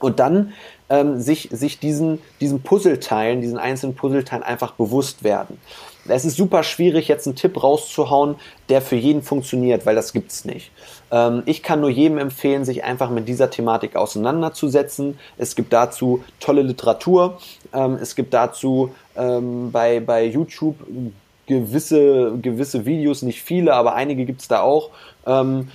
Und 0.00 0.18
dann 0.18 0.54
ähm, 0.90 1.20
sich, 1.20 1.48
sich 1.52 1.78
diesen, 1.78 2.20
diesen 2.40 2.62
Puzzleteilen, 2.62 3.40
diesen 3.40 3.58
einzelnen 3.58 3.94
Puzzleteilen 3.94 4.42
einfach 4.42 4.72
bewusst 4.72 5.22
werden 5.22 5.60
es 6.08 6.24
ist 6.24 6.36
super 6.36 6.62
schwierig, 6.62 7.08
jetzt 7.08 7.26
einen 7.26 7.36
Tipp 7.36 7.62
rauszuhauen, 7.62 8.36
der 8.68 8.82
für 8.82 8.96
jeden 8.96 9.22
funktioniert, 9.22 9.86
weil 9.86 9.94
das 9.94 10.12
gibt's 10.12 10.44
nicht. 10.44 10.70
Ähm, 11.10 11.42
ich 11.46 11.62
kann 11.62 11.80
nur 11.80 11.90
jedem 11.90 12.18
empfehlen, 12.18 12.64
sich 12.64 12.84
einfach 12.84 13.10
mit 13.10 13.28
dieser 13.28 13.50
Thematik 13.50 13.96
auseinanderzusetzen. 13.96 15.18
Es 15.38 15.54
gibt 15.54 15.72
dazu 15.72 16.24
tolle 16.40 16.62
Literatur. 16.62 17.38
Ähm, 17.72 17.98
es 18.00 18.16
gibt 18.16 18.34
dazu 18.34 18.94
ähm, 19.16 19.70
bei, 19.70 20.00
bei 20.00 20.24
YouTube 20.24 20.76
gewisse, 21.46 22.38
gewisse 22.40 22.84
Videos, 22.86 23.22
nicht 23.22 23.42
viele, 23.42 23.74
aber 23.74 23.94
einige 23.94 24.24
gibt's 24.24 24.48
da 24.48 24.60
auch. 24.60 24.90
Ähm, 25.26 25.68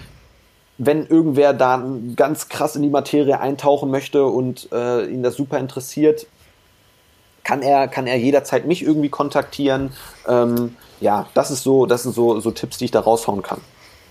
wenn 0.77 1.07
irgendwer 1.07 1.53
da 1.53 1.83
ganz 2.15 2.49
krass 2.49 2.75
in 2.75 2.83
die 2.83 2.89
Materie 2.89 3.39
eintauchen 3.39 3.89
möchte 3.89 4.25
und 4.25 4.69
äh, 4.71 5.05
ihn 5.07 5.23
das 5.23 5.35
super 5.35 5.57
interessiert, 5.57 6.27
kann 7.47 7.61
er, 7.61 7.87
kann 7.87 8.07
er 8.07 8.17
jederzeit 8.17 8.67
mich 8.67 8.83
irgendwie 8.83 9.07
kontaktieren. 9.07 9.91
Ähm, 10.27 10.75
ja, 10.99 11.27
das 11.33 11.49
ist 11.49 11.63
so, 11.63 11.85
das 11.85 12.03
sind 12.03 12.13
so, 12.13 12.41
so 12.41 12.51
Tipps, 12.51 12.77
die 12.77 12.85
ich 12.85 12.91
da 12.91 12.99
raushauen 12.99 13.41
kann. 13.41 13.61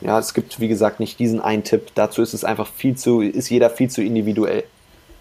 Ja, 0.00 0.18
es 0.18 0.32
gibt, 0.32 0.58
wie 0.58 0.68
gesagt, 0.68 1.00
nicht 1.00 1.18
diesen 1.18 1.40
einen 1.42 1.62
Tipp. 1.62 1.90
Dazu 1.94 2.22
ist 2.22 2.32
es 2.32 2.44
einfach 2.44 2.66
viel 2.66 2.96
zu, 2.96 3.20
ist 3.20 3.50
jeder 3.50 3.68
viel 3.68 3.90
zu 3.90 4.02
individuell. 4.02 4.64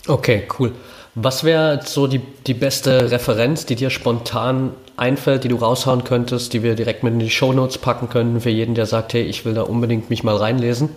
Okay, 0.07 0.47
cool. 0.57 0.71
Was 1.15 1.43
wäre 1.43 1.81
so 1.83 2.07
die, 2.07 2.19
die 2.47 2.53
beste 2.53 3.11
Referenz, 3.11 3.65
die 3.65 3.75
dir 3.75 3.89
spontan 3.89 4.73
einfällt, 4.95 5.43
die 5.43 5.49
du 5.49 5.57
raushauen 5.57 6.05
könntest, 6.05 6.53
die 6.53 6.63
wir 6.63 6.75
direkt 6.75 7.03
mit 7.03 7.13
in 7.13 7.19
die 7.19 7.29
Shownotes 7.29 7.79
packen 7.79 8.07
können 8.07 8.39
für 8.39 8.49
jeden, 8.49 8.75
der 8.75 8.85
sagt, 8.85 9.13
hey, 9.13 9.23
ich 9.23 9.43
will 9.43 9.55
da 9.55 9.63
unbedingt 9.63 10.09
mich 10.09 10.23
mal 10.23 10.37
reinlesen? 10.37 10.89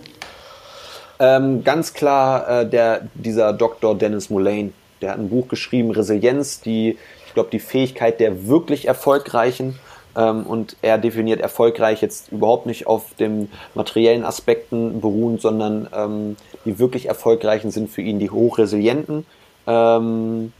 Ähm, 1.19 1.65
ganz 1.65 1.93
klar 1.93 2.61
äh, 2.61 2.69
der, 2.69 3.01
dieser 3.13 3.51
Dr. 3.51 3.97
Dennis 3.97 4.29
Mullane. 4.29 4.71
Der 5.01 5.11
hat 5.11 5.19
ein 5.19 5.29
Buch 5.29 5.47
geschrieben, 5.47 5.91
Resilienz, 5.91 6.61
die, 6.61 6.97
ich 7.27 7.33
glaube, 7.33 7.49
die 7.51 7.59
Fähigkeit 7.59 8.19
der 8.19 8.47
wirklich 8.47 8.87
Erfolgreichen. 8.87 9.79
Ähm, 10.15 10.43
und 10.45 10.75
er 10.81 10.97
definiert 10.97 11.39
erfolgreich 11.39 12.01
jetzt 12.01 12.31
überhaupt 12.31 12.65
nicht 12.65 12.87
auf 12.87 13.13
den 13.13 13.51
materiellen 13.75 14.25
Aspekten 14.25 15.01
beruhend, 15.01 15.41
sondern 15.41 15.87
ähm, 15.93 16.35
die 16.65 16.79
wirklich 16.79 17.05
Erfolgreichen 17.05 17.71
sind 17.71 17.89
für 17.89 18.01
ihn 18.01 18.19
die 18.19 18.29
hochresilienten. 18.29 19.25
Ähm, 19.67 20.51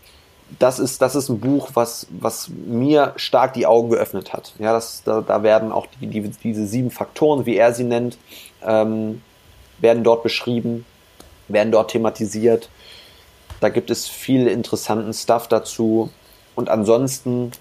das 0.57 0.79
ist, 0.79 1.01
das 1.01 1.15
ist 1.15 1.29
ein 1.29 1.39
Buch, 1.39 1.69
was, 1.73 2.07
was 2.09 2.49
mir 2.49 3.13
stark 3.17 3.53
die 3.53 3.67
Augen 3.67 3.89
geöffnet 3.89 4.33
hat. 4.33 4.53
Ja, 4.57 4.73
das, 4.73 5.03
da, 5.03 5.21
da 5.21 5.43
werden 5.43 5.71
auch 5.71 5.85
die, 5.99 6.07
die, 6.07 6.21
diese 6.21 6.65
sieben 6.65 6.89
Faktoren, 6.89 7.45
wie 7.45 7.57
er 7.57 7.73
sie 7.73 7.83
nennt, 7.83 8.17
ähm, 8.63 9.21
werden 9.79 10.03
dort 10.03 10.23
beschrieben, 10.23 10.85
werden 11.47 11.71
dort 11.71 11.91
thematisiert. 11.91 12.69
Da 13.59 13.69
gibt 13.69 13.89
es 13.89 14.07
viel 14.07 14.47
interessanten 14.47 15.13
Stuff 15.13 15.47
dazu. 15.47 16.09
Und 16.55 16.69
ansonsten 16.69 17.51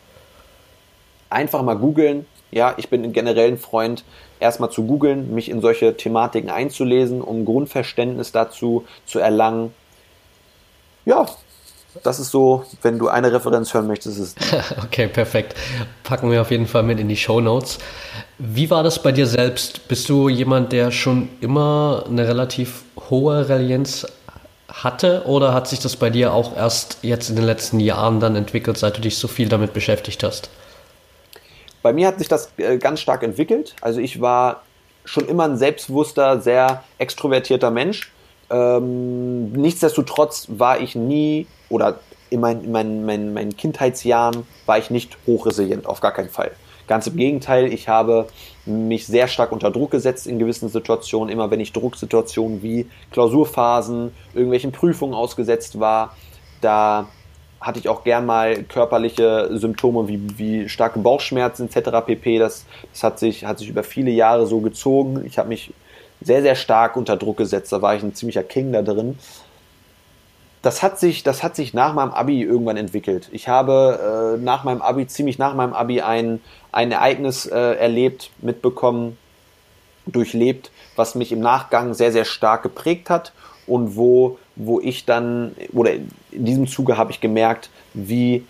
einfach 1.30 1.62
mal 1.62 1.74
googeln. 1.74 2.26
Ja, 2.50 2.74
ich 2.78 2.88
bin 2.88 3.12
generell 3.12 3.48
ein 3.48 3.58
Freund, 3.58 4.04
erstmal 4.40 4.70
zu 4.70 4.84
googeln, 4.84 5.34
mich 5.34 5.50
in 5.50 5.60
solche 5.60 5.96
Thematiken 5.96 6.50
einzulesen, 6.50 7.20
um 7.20 7.44
Grundverständnis 7.44 8.32
dazu 8.32 8.86
zu 9.04 9.18
erlangen. 9.18 9.74
Ja, 11.04 11.26
das 12.02 12.20
ist 12.20 12.30
so, 12.30 12.64
wenn 12.82 12.98
du 12.98 13.08
eine 13.08 13.32
Referenz 13.32 13.74
hören 13.74 13.86
möchtest, 13.86 14.18
ist 14.18 14.38
okay, 14.82 15.08
perfekt. 15.08 15.54
Packen 16.04 16.30
wir 16.30 16.40
auf 16.40 16.50
jeden 16.50 16.66
Fall 16.66 16.82
mit 16.82 17.00
in 17.00 17.08
die 17.08 17.16
Show 17.16 17.40
Notes. 17.40 17.78
Wie 18.38 18.70
war 18.70 18.82
das 18.82 19.02
bei 19.02 19.12
dir 19.12 19.26
selbst? 19.26 19.88
Bist 19.88 20.08
du 20.08 20.28
jemand, 20.28 20.72
der 20.72 20.90
schon 20.90 21.28
immer 21.40 22.04
eine 22.08 22.26
relativ 22.28 22.84
hohe 23.10 23.48
Resilienz 23.48 24.06
hatte 24.68 25.24
oder 25.26 25.54
hat 25.54 25.66
sich 25.66 25.80
das 25.80 25.96
bei 25.96 26.10
dir 26.10 26.32
auch 26.32 26.56
erst 26.56 26.98
jetzt 27.02 27.30
in 27.30 27.36
den 27.36 27.44
letzten 27.44 27.80
Jahren 27.80 28.20
dann 28.20 28.36
entwickelt, 28.36 28.76
seit 28.76 28.96
du 28.96 29.00
dich 29.00 29.16
so 29.16 29.26
viel 29.26 29.48
damit 29.48 29.72
beschäftigt 29.72 30.22
hast? 30.22 30.50
Bei 31.82 31.92
mir 31.92 32.08
hat 32.08 32.18
sich 32.18 32.28
das 32.28 32.50
äh, 32.58 32.76
ganz 32.78 33.00
stark 33.00 33.22
entwickelt. 33.22 33.74
Also 33.80 34.00
ich 34.00 34.20
war 34.20 34.62
schon 35.04 35.26
immer 35.26 35.44
ein 35.44 35.56
selbstbewusster, 35.56 36.40
sehr 36.40 36.84
extrovertierter 36.98 37.70
Mensch. 37.70 38.12
Ähm, 38.50 39.52
nichtsdestotrotz 39.52 40.46
war 40.50 40.80
ich 40.80 40.94
nie 40.94 41.46
oder 41.70 42.00
in, 42.30 42.40
mein, 42.40 42.62
in 42.62 42.72
meinen, 42.72 43.06
meinen, 43.06 43.32
meinen 43.32 43.56
Kindheitsjahren 43.56 44.46
war 44.66 44.78
ich 44.78 44.90
nicht 44.90 45.16
hochresilient, 45.26 45.86
auf 45.86 46.00
gar 46.00 46.12
keinen 46.12 46.28
Fall. 46.28 46.50
Ganz 46.88 47.06
im 47.06 47.16
Gegenteil, 47.16 47.72
ich 47.72 47.88
habe 47.88 48.26
mich 48.64 49.06
sehr 49.06 49.28
stark 49.28 49.52
unter 49.52 49.70
Druck 49.70 49.90
gesetzt 49.90 50.26
in 50.26 50.38
gewissen 50.38 50.68
Situationen. 50.70 51.28
Immer 51.28 51.50
wenn 51.50 51.60
ich 51.60 51.72
Drucksituationen 51.72 52.62
wie 52.62 52.88
Klausurphasen, 53.12 54.12
irgendwelchen 54.34 54.72
Prüfungen 54.72 55.14
ausgesetzt 55.14 55.78
war, 55.78 56.16
da 56.62 57.08
hatte 57.60 57.78
ich 57.78 57.88
auch 57.88 58.04
gern 58.04 58.24
mal 58.24 58.62
körperliche 58.62 59.50
Symptome 59.52 60.08
wie, 60.08 60.38
wie 60.38 60.68
starke 60.68 60.98
Bauchschmerzen 60.98 61.68
etc. 61.68 61.90
pp. 62.06 62.38
Das, 62.38 62.64
das 62.92 63.02
hat, 63.02 63.18
sich, 63.18 63.44
hat 63.44 63.58
sich 63.58 63.68
über 63.68 63.82
viele 63.82 64.10
Jahre 64.10 64.46
so 64.46 64.60
gezogen. 64.60 65.24
Ich 65.26 65.38
habe 65.38 65.48
mich 65.48 65.74
sehr, 66.22 66.40
sehr 66.40 66.54
stark 66.54 66.96
unter 66.96 67.16
Druck 67.16 67.36
gesetzt. 67.36 67.70
Da 67.70 67.82
war 67.82 67.94
ich 67.94 68.02
ein 68.02 68.14
ziemlicher 68.14 68.42
King 68.42 68.72
da 68.72 68.82
drin 68.82 69.18
das 70.62 70.82
hat 70.82 70.98
sich, 70.98 71.22
das 71.22 71.42
hat 71.42 71.54
sich 71.56 71.72
nach 71.72 71.94
meinem 71.94 72.10
Abi 72.10 72.42
irgendwann 72.42 72.76
entwickelt. 72.76 73.28
Ich 73.32 73.48
habe 73.48 74.36
äh, 74.36 74.42
nach 74.42 74.64
meinem 74.64 74.82
Abi, 74.82 75.06
ziemlich 75.06 75.38
nach 75.38 75.54
meinem 75.54 75.72
Abi 75.72 76.00
ein, 76.00 76.40
ein 76.72 76.92
Ereignis 76.92 77.46
äh, 77.46 77.56
erlebt, 77.56 78.30
mitbekommen, 78.40 79.16
durchlebt, 80.06 80.70
was 80.96 81.14
mich 81.14 81.32
im 81.32 81.40
Nachgang 81.40 81.94
sehr, 81.94 82.12
sehr 82.12 82.24
stark 82.24 82.62
geprägt 82.62 83.10
hat 83.10 83.32
und 83.66 83.96
wo, 83.96 84.38
wo 84.56 84.80
ich 84.80 85.04
dann, 85.04 85.54
oder 85.72 85.92
in 85.92 86.08
diesem 86.30 86.66
Zuge 86.66 86.96
habe 86.96 87.10
ich 87.10 87.20
gemerkt, 87.20 87.70
wie 87.94 88.44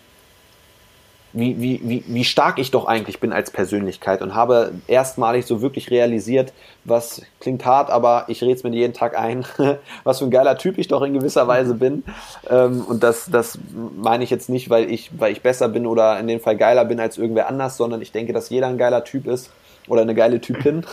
wie, 1.33 1.61
wie, 1.61 1.81
wie, 1.85 2.05
wie 2.07 2.25
stark 2.25 2.59
ich 2.59 2.71
doch 2.71 2.87
eigentlich 2.87 3.21
bin 3.21 3.33
als 3.33 3.51
Persönlichkeit 3.51 4.23
und 4.23 4.35
habe 4.35 4.73
erstmalig 4.87 5.45
so 5.45 5.61
wirklich 5.61 5.91
realisiert, 5.91 6.53
was 6.85 7.23
klingt 7.41 7.65
hart, 7.67 7.91
aber 7.91 8.25
ich 8.29 8.43
rede 8.43 8.55
es 8.55 8.65
mir 8.65 8.71
jeden 8.71 8.95
Tag 8.95 9.17
ein, 9.19 9.45
was 10.05 10.19
für 10.19 10.25
ein 10.25 10.31
geiler 10.31 10.57
Typ 10.57 10.79
ich 10.79 10.89
doch 10.89 11.03
in 11.03 11.13
gewisser 11.13 11.47
Weise 11.47 11.75
bin. 11.75 12.03
Ähm, 12.49 12.83
und 12.89 13.03
das, 13.03 13.31
das 13.31 13.59
meine 13.97 14.25
ich 14.25 14.31
jetzt 14.31 14.49
nicht, 14.49 14.71
weil 14.71 14.91
ich, 14.91 15.11
weil 15.19 15.33
ich 15.33 15.43
besser 15.43 15.69
bin 15.69 15.87
oder 15.87 16.19
in 16.19 16.27
dem 16.27 16.41
Fall 16.41 16.57
geiler 16.57 16.85
bin 16.87 16.99
als 16.99 17.19
irgendwer 17.19 17.49
anders, 17.49 17.77
sondern 17.77 18.01
ich 18.01 18.13
denke, 18.13 18.33
dass 18.33 18.49
jeder 18.49 18.69
ein 18.69 18.79
geiler 18.79 19.05
Typ 19.05 19.27
ist 19.27 19.51
oder 19.87 20.03
eine 20.03 20.15
geile 20.15 20.41
Typin. 20.41 20.87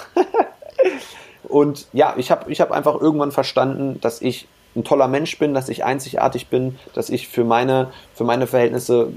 und 1.44 1.88
ja, 1.94 2.14
ich 2.18 2.30
habe 2.30 2.52
ich 2.52 2.60
hab 2.60 2.72
einfach 2.72 3.00
irgendwann 3.00 3.32
verstanden, 3.32 4.00
dass 4.02 4.22
ich 4.22 4.48
ein 4.76 4.84
toller 4.84 5.08
Mensch 5.08 5.40
bin, 5.40 5.54
dass 5.54 5.70
ich 5.70 5.86
einzigartig 5.86 6.48
bin, 6.48 6.78
dass 6.94 7.10
ich 7.10 7.30
für 7.30 7.46
meine, 7.46 7.92
für 8.14 8.26
meine 8.26 8.46
Verhältnisse 8.48 9.14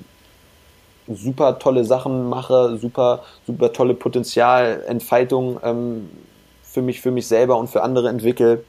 super 1.12 1.59
tolle 1.59 1.85
Sachen 1.85 2.29
mache, 2.29 2.79
super, 2.79 3.23
super 3.47 3.73
tolle 3.73 3.95
Potenzialentfaltung 3.95 5.61
ähm, 5.62 6.11
für 6.62 6.83
mich, 6.83 7.00
für 7.00 7.11
mich 7.11 7.27
selber 7.27 7.57
und 7.57 7.69
für 7.69 7.83
andere 7.83 8.09
entwickle. 8.09 8.65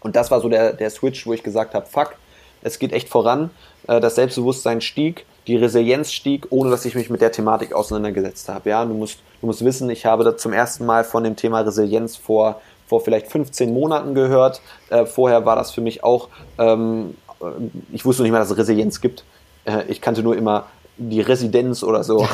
Und 0.00 0.16
das 0.16 0.30
war 0.30 0.40
so 0.40 0.48
der, 0.48 0.72
der 0.72 0.90
Switch, 0.90 1.26
wo 1.26 1.32
ich 1.32 1.42
gesagt 1.42 1.74
habe, 1.74 1.86
fuck, 1.86 2.14
es 2.62 2.78
geht 2.78 2.92
echt 2.92 3.08
voran. 3.08 3.50
Äh, 3.86 4.00
das 4.00 4.14
Selbstbewusstsein 4.14 4.80
stieg, 4.80 5.26
die 5.46 5.56
Resilienz 5.56 6.12
stieg, 6.12 6.46
ohne 6.50 6.70
dass 6.70 6.84
ich 6.84 6.94
mich 6.94 7.10
mit 7.10 7.20
der 7.20 7.32
Thematik 7.32 7.72
auseinandergesetzt 7.72 8.48
habe. 8.48 8.70
Ja, 8.70 8.84
du 8.84 8.94
musst, 8.94 9.18
du 9.40 9.46
musst 9.46 9.64
wissen, 9.64 9.90
ich 9.90 10.06
habe 10.06 10.36
zum 10.36 10.52
ersten 10.52 10.86
Mal 10.86 11.04
von 11.04 11.24
dem 11.24 11.36
Thema 11.36 11.60
Resilienz 11.60 12.16
vor, 12.16 12.60
vor 12.86 13.00
vielleicht 13.00 13.28
15 13.28 13.72
Monaten 13.72 14.14
gehört. 14.14 14.60
Äh, 14.90 15.06
vorher 15.06 15.44
war 15.44 15.56
das 15.56 15.70
für 15.72 15.80
mich 15.80 16.04
auch, 16.04 16.28
ähm, 16.58 17.16
äh, 17.40 17.44
ich 17.92 18.04
wusste 18.04 18.22
nicht 18.22 18.32
mehr, 18.32 18.40
dass 18.40 18.50
es 18.50 18.56
Resilienz 18.56 19.00
gibt. 19.00 19.24
Äh, 19.64 19.84
ich 19.88 20.00
kannte 20.00 20.22
nur 20.22 20.36
immer 20.36 20.66
die 21.00 21.20
Residenz 21.20 21.82
oder 21.82 22.04
so. 22.04 22.28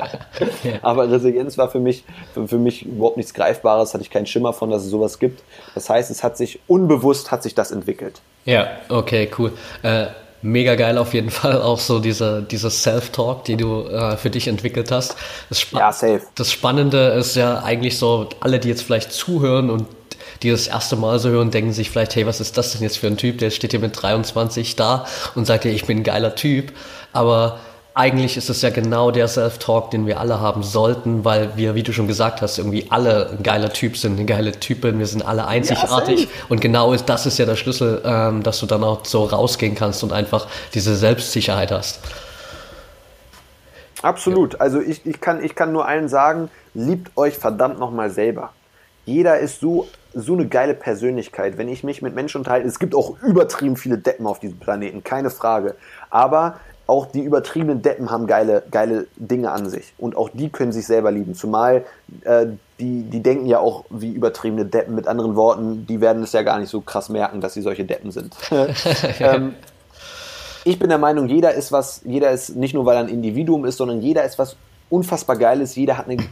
Aber 0.82 1.10
Resilienz 1.10 1.58
war 1.58 1.70
für 1.70 1.78
mich, 1.78 2.04
für, 2.32 2.48
für, 2.48 2.58
mich 2.58 2.86
überhaupt 2.86 3.18
nichts 3.18 3.34
Greifbares, 3.34 3.92
hatte 3.92 4.02
ich 4.02 4.10
keinen 4.10 4.26
Schimmer 4.26 4.52
von, 4.52 4.70
dass 4.70 4.82
es 4.82 4.90
sowas 4.90 5.18
gibt. 5.18 5.42
Das 5.74 5.90
heißt, 5.90 6.10
es 6.10 6.24
hat 6.24 6.36
sich 6.36 6.60
unbewusst 6.66 7.30
hat 7.30 7.42
sich 7.42 7.54
das 7.54 7.70
entwickelt. 7.70 8.20
Ja, 8.46 8.66
okay, 8.88 9.30
cool. 9.38 9.52
Äh, 9.82 10.06
mega 10.40 10.74
geil 10.74 10.96
auf 10.96 11.12
jeden 11.12 11.30
Fall 11.30 11.60
auch 11.60 11.78
so 11.78 11.98
diese, 11.98 12.42
diese 12.42 12.70
Self-Talk, 12.70 13.44
die 13.44 13.56
du 13.56 13.82
äh, 13.82 14.16
für 14.16 14.30
dich 14.30 14.48
entwickelt 14.48 14.90
hast. 14.90 15.16
Das 15.50 15.70
ja, 15.70 15.92
safe. 15.92 16.22
Das 16.34 16.50
Spannende 16.50 17.08
ist 17.08 17.36
ja 17.36 17.62
eigentlich 17.62 17.98
so, 17.98 18.28
alle, 18.40 18.58
die 18.58 18.68
jetzt 18.68 18.82
vielleicht 18.82 19.12
zuhören 19.12 19.68
und 19.68 19.86
die 20.42 20.50
das 20.50 20.66
erste 20.66 20.96
Mal 20.96 21.18
so 21.18 21.28
hören, 21.28 21.50
denken 21.50 21.72
sich 21.72 21.90
vielleicht, 21.90 22.16
hey, 22.16 22.26
was 22.26 22.40
ist 22.40 22.58
das 22.58 22.72
denn 22.72 22.82
jetzt 22.82 22.98
für 22.98 23.06
ein 23.06 23.16
Typ? 23.16 23.38
Der 23.38 23.50
steht 23.50 23.70
hier 23.70 23.80
mit 23.80 24.00
23 24.00 24.76
da 24.76 25.06
und 25.34 25.46
sagt, 25.46 25.64
hey, 25.64 25.72
ich 25.72 25.84
bin 25.84 25.98
ein 25.98 26.04
geiler 26.04 26.34
Typ. 26.34 26.72
Aber 27.12 27.60
eigentlich 27.94 28.36
ist 28.36 28.48
es 28.48 28.62
ja 28.62 28.70
genau 28.70 29.10
der 29.10 29.28
Self-Talk, 29.28 29.90
den 29.90 30.06
wir 30.06 30.18
alle 30.18 30.40
haben 30.40 30.62
sollten, 30.62 31.24
weil 31.24 31.56
wir, 31.56 31.74
wie 31.74 31.82
du 31.82 31.92
schon 31.92 32.06
gesagt 32.06 32.40
hast, 32.40 32.58
irgendwie 32.58 32.86
alle 32.90 33.30
ein 33.30 33.42
geiler 33.42 33.70
Typ 33.70 33.96
sind, 33.96 34.18
eine 34.18 34.24
geile 34.24 34.52
Typin, 34.52 34.98
wir 34.98 35.06
sind 35.06 35.22
alle 35.22 35.46
einzigartig. 35.46 36.22
Ja, 36.22 36.28
und 36.48 36.60
genau 36.60 36.92
ist, 36.92 37.06
das 37.06 37.26
ist 37.26 37.38
ja 37.38 37.44
der 37.44 37.56
Schlüssel, 37.56 38.00
ähm, 38.04 38.42
dass 38.42 38.60
du 38.60 38.66
dann 38.66 38.82
auch 38.82 39.04
so 39.04 39.24
rausgehen 39.24 39.74
kannst 39.74 40.02
und 40.02 40.12
einfach 40.12 40.46
diese 40.72 40.96
Selbstsicherheit 40.96 41.70
hast. 41.70 42.00
Absolut. 44.00 44.60
Also 44.60 44.80
ich, 44.80 45.04
ich, 45.06 45.20
kann, 45.20 45.44
ich 45.44 45.54
kann 45.54 45.72
nur 45.72 45.86
allen 45.86 46.08
sagen, 46.08 46.50
liebt 46.74 47.16
euch 47.16 47.36
verdammt 47.36 47.78
nochmal 47.78 48.10
selber. 48.10 48.52
Jeder 49.04 49.38
ist 49.38 49.60
so, 49.60 49.88
so 50.14 50.34
eine 50.34 50.46
geile 50.46 50.74
Persönlichkeit. 50.74 51.58
Wenn 51.58 51.68
ich 51.68 51.84
mich 51.84 52.02
mit 52.02 52.14
Menschen 52.14 52.38
unterhalte, 52.38 52.66
es 52.66 52.78
gibt 52.78 52.94
auch 52.94 53.20
übertrieben 53.22 53.76
viele 53.76 53.98
Deppen 53.98 54.26
auf 54.26 54.40
diesem 54.40 54.58
Planeten, 54.58 55.04
keine 55.04 55.30
Frage. 55.30 55.76
Aber 56.10 56.56
auch 56.86 57.06
die 57.06 57.20
übertriebenen 57.20 57.82
Deppen 57.82 58.10
haben 58.10 58.26
geile, 58.26 58.62
geile 58.70 59.06
Dinge 59.16 59.50
an 59.50 59.68
sich. 59.68 59.92
Und 59.98 60.16
auch 60.16 60.28
die 60.32 60.48
können 60.48 60.72
sich 60.72 60.86
selber 60.86 61.10
lieben. 61.10 61.34
Zumal 61.34 61.84
äh, 62.24 62.46
die, 62.80 63.02
die 63.04 63.22
denken 63.22 63.46
ja 63.46 63.60
auch 63.60 63.84
wie 63.90 64.12
übertriebene 64.12 64.64
Deppen. 64.64 64.94
Mit 64.94 65.06
anderen 65.06 65.36
Worten, 65.36 65.86
die 65.86 66.00
werden 66.00 66.22
es 66.22 66.32
ja 66.32 66.42
gar 66.42 66.58
nicht 66.58 66.70
so 66.70 66.80
krass 66.80 67.08
merken, 67.08 67.40
dass 67.40 67.54
sie 67.54 67.62
solche 67.62 67.84
Deppen 67.84 68.10
sind. 68.10 68.34
ähm, 69.20 69.54
ich 70.64 70.78
bin 70.78 70.88
der 70.88 70.98
Meinung, 70.98 71.28
jeder 71.28 71.54
ist 71.54 71.72
was, 71.72 72.02
jeder 72.04 72.30
ist 72.30 72.56
nicht 72.56 72.74
nur, 72.74 72.84
weil 72.86 72.96
er 72.96 73.02
ein 73.02 73.08
Individuum 73.08 73.64
ist, 73.64 73.76
sondern 73.76 74.00
jeder 74.00 74.24
ist 74.24 74.38
was 74.38 74.56
unfassbar 74.90 75.36
Geiles. 75.36 75.74
Jeder 75.76 75.98
hat 75.98 76.08
eine 76.08 76.22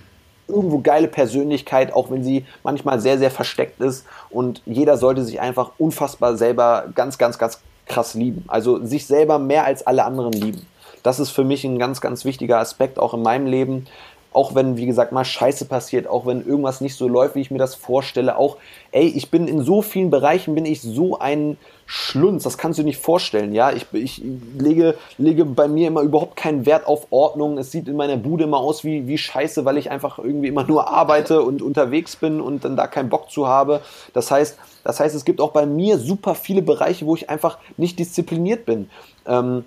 irgendwo 0.46 0.80
geile 0.80 1.08
Persönlichkeit, 1.08 1.92
auch 1.92 2.10
wenn 2.10 2.24
sie 2.24 2.44
manchmal 2.62 3.00
sehr, 3.00 3.18
sehr 3.18 3.30
versteckt 3.30 3.80
ist. 3.80 4.04
Und 4.28 4.62
jeder 4.66 4.96
sollte 4.96 5.24
sich 5.24 5.40
einfach 5.40 5.72
unfassbar 5.78 6.36
selber 6.36 6.86
ganz, 6.94 7.18
ganz, 7.18 7.38
ganz 7.38 7.60
krass 7.90 8.14
lieben. 8.14 8.44
Also 8.48 8.84
sich 8.84 9.06
selber 9.06 9.38
mehr 9.38 9.64
als 9.64 9.86
alle 9.86 10.04
anderen 10.04 10.32
lieben. 10.32 10.66
Das 11.02 11.18
ist 11.18 11.30
für 11.30 11.44
mich 11.44 11.64
ein 11.64 11.78
ganz, 11.78 12.00
ganz 12.00 12.24
wichtiger 12.24 12.58
Aspekt 12.58 12.98
auch 12.98 13.14
in 13.14 13.22
meinem 13.22 13.46
Leben 13.46 13.86
auch 14.32 14.54
wenn, 14.54 14.76
wie 14.76 14.86
gesagt, 14.86 15.10
mal 15.12 15.24
Scheiße 15.24 15.64
passiert, 15.64 16.06
auch 16.06 16.24
wenn 16.24 16.46
irgendwas 16.46 16.80
nicht 16.80 16.94
so 16.94 17.08
läuft, 17.08 17.34
wie 17.34 17.40
ich 17.40 17.50
mir 17.50 17.58
das 17.58 17.74
vorstelle, 17.74 18.36
auch, 18.36 18.58
ey, 18.92 19.06
ich 19.06 19.30
bin 19.30 19.48
in 19.48 19.62
so 19.62 19.82
vielen 19.82 20.10
Bereichen, 20.10 20.54
bin 20.54 20.64
ich 20.64 20.80
so 20.80 21.18
ein 21.18 21.56
Schlunz, 21.86 22.44
das 22.44 22.56
kannst 22.56 22.78
du 22.78 22.82
dir 22.82 22.88
nicht 22.88 23.02
vorstellen, 23.02 23.52
ja, 23.52 23.72
ich, 23.72 23.86
ich 23.92 24.22
lege, 24.56 24.94
lege 25.18 25.44
bei 25.44 25.66
mir 25.66 25.88
immer 25.88 26.02
überhaupt 26.02 26.36
keinen 26.36 26.64
Wert 26.64 26.86
auf 26.86 27.08
Ordnung, 27.10 27.58
es 27.58 27.72
sieht 27.72 27.88
in 27.88 27.96
meiner 27.96 28.16
Bude 28.16 28.44
immer 28.44 28.58
aus 28.58 28.84
wie, 28.84 29.08
wie 29.08 29.18
Scheiße, 29.18 29.64
weil 29.64 29.76
ich 29.76 29.90
einfach 29.90 30.20
irgendwie 30.20 30.46
immer 30.46 30.62
nur 30.64 30.88
arbeite 30.88 31.42
und 31.42 31.60
unterwegs 31.60 32.14
bin 32.14 32.40
und 32.40 32.64
dann 32.64 32.76
da 32.76 32.86
keinen 32.86 33.08
Bock 33.08 33.30
zu 33.30 33.48
habe, 33.48 33.80
das 34.12 34.30
heißt, 34.30 34.56
das 34.84 35.00
heißt, 35.00 35.16
es 35.16 35.24
gibt 35.24 35.40
auch 35.40 35.50
bei 35.50 35.66
mir 35.66 35.98
super 35.98 36.36
viele 36.36 36.62
Bereiche, 36.62 37.04
wo 37.06 37.16
ich 37.16 37.28
einfach 37.28 37.58
nicht 37.76 37.98
diszipliniert 37.98 38.64
bin, 38.64 38.88
ähm, 39.26 39.64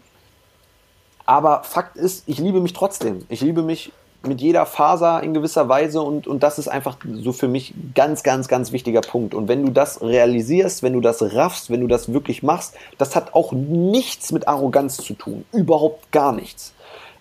aber 1.26 1.64
Fakt 1.64 1.98
ist, 1.98 2.24
ich 2.28 2.40
liebe 2.40 2.60
mich 2.60 2.74
trotzdem. 2.74 3.26
Ich 3.30 3.42
liebe 3.42 3.62
mich 3.62 3.94
mit 4.26 4.42
jeder 4.42 4.66
Faser 4.66 5.22
in 5.22 5.34
gewisser 5.34 5.68
Weise 5.68 6.02
und, 6.02 6.28
und 6.28 6.44
das 6.44 6.58
ist 6.58 6.68
einfach 6.68 6.98
so 7.14 7.34
für 7.34 7.48
mich 7.48 7.74
ganz, 7.94 8.24
ganz, 8.24 8.48
ganz 8.48 8.72
wichtiger 8.72 9.02
Punkt. 9.02 9.34
Und 9.34 9.48
wenn 9.48 9.66
du 9.66 9.72
das 9.72 10.02
realisierst, 10.02 10.82
wenn 10.82 10.94
du 10.94 11.02
das 11.02 11.22
raffst, 11.22 11.70
wenn 11.70 11.82
du 11.82 11.88
das 11.88 12.14
wirklich 12.14 12.42
machst, 12.42 12.76
das 12.98 13.16
hat 13.16 13.34
auch 13.34 13.52
nichts 13.52 14.32
mit 14.32 14.48
Arroganz 14.48 14.98
zu 14.98 15.14
tun. 15.14 15.44
Überhaupt 15.52 16.12
gar 16.12 16.32
nichts. 16.32 16.74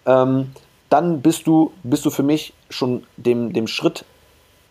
Ähm, 0.06 0.52
dann 0.88 1.23
bist 1.23 1.47
du, 1.47 1.73
bist 1.82 2.04
du 2.04 2.11
für 2.11 2.23
mich 2.23 2.54
schon 2.71 3.04
dem, 3.16 3.52
dem 3.52 3.66
Schritt 3.66 4.04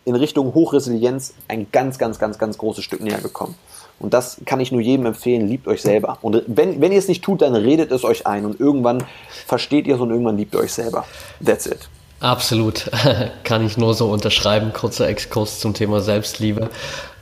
in 0.04 0.14
Richtung 0.14 0.54
Hochresilienz 0.54 1.34
ein 1.48 1.66
ganz, 1.70 1.98
ganz, 1.98 2.18
ganz, 2.18 2.38
ganz 2.38 2.58
großes 2.58 2.82
Stück 2.82 3.02
näher 3.02 3.20
gekommen. 3.20 3.54
Und 3.98 4.14
das 4.14 4.40
kann 4.46 4.58
ich 4.58 4.72
nur 4.72 4.80
jedem 4.80 5.06
empfehlen, 5.06 5.46
liebt 5.46 5.68
euch 5.68 5.82
selber. 5.82 6.18
Und 6.22 6.42
wenn, 6.46 6.80
wenn 6.80 6.92
ihr 6.92 6.98
es 6.98 7.08
nicht 7.08 7.22
tut, 7.22 7.42
dann 7.42 7.54
redet 7.54 7.92
es 7.92 8.04
euch 8.04 8.26
ein 8.26 8.44
und 8.44 8.58
irgendwann 8.58 9.04
versteht 9.46 9.86
ihr 9.86 9.94
es 9.94 10.00
und 10.00 10.10
irgendwann 10.10 10.36
liebt 10.36 10.54
ihr 10.54 10.60
euch 10.60 10.72
selber. 10.72 11.04
That's 11.44 11.66
it. 11.66 11.88
Absolut, 12.22 12.88
kann 13.42 13.66
ich 13.66 13.76
nur 13.76 13.94
so 13.94 14.08
unterschreiben. 14.08 14.72
Kurzer 14.72 15.08
Exkurs 15.08 15.58
zum 15.58 15.74
Thema 15.74 16.00
Selbstliebe. 16.00 16.70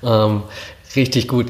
Ähm, 0.02 0.42
richtig 0.95 1.26
gut. 1.26 1.47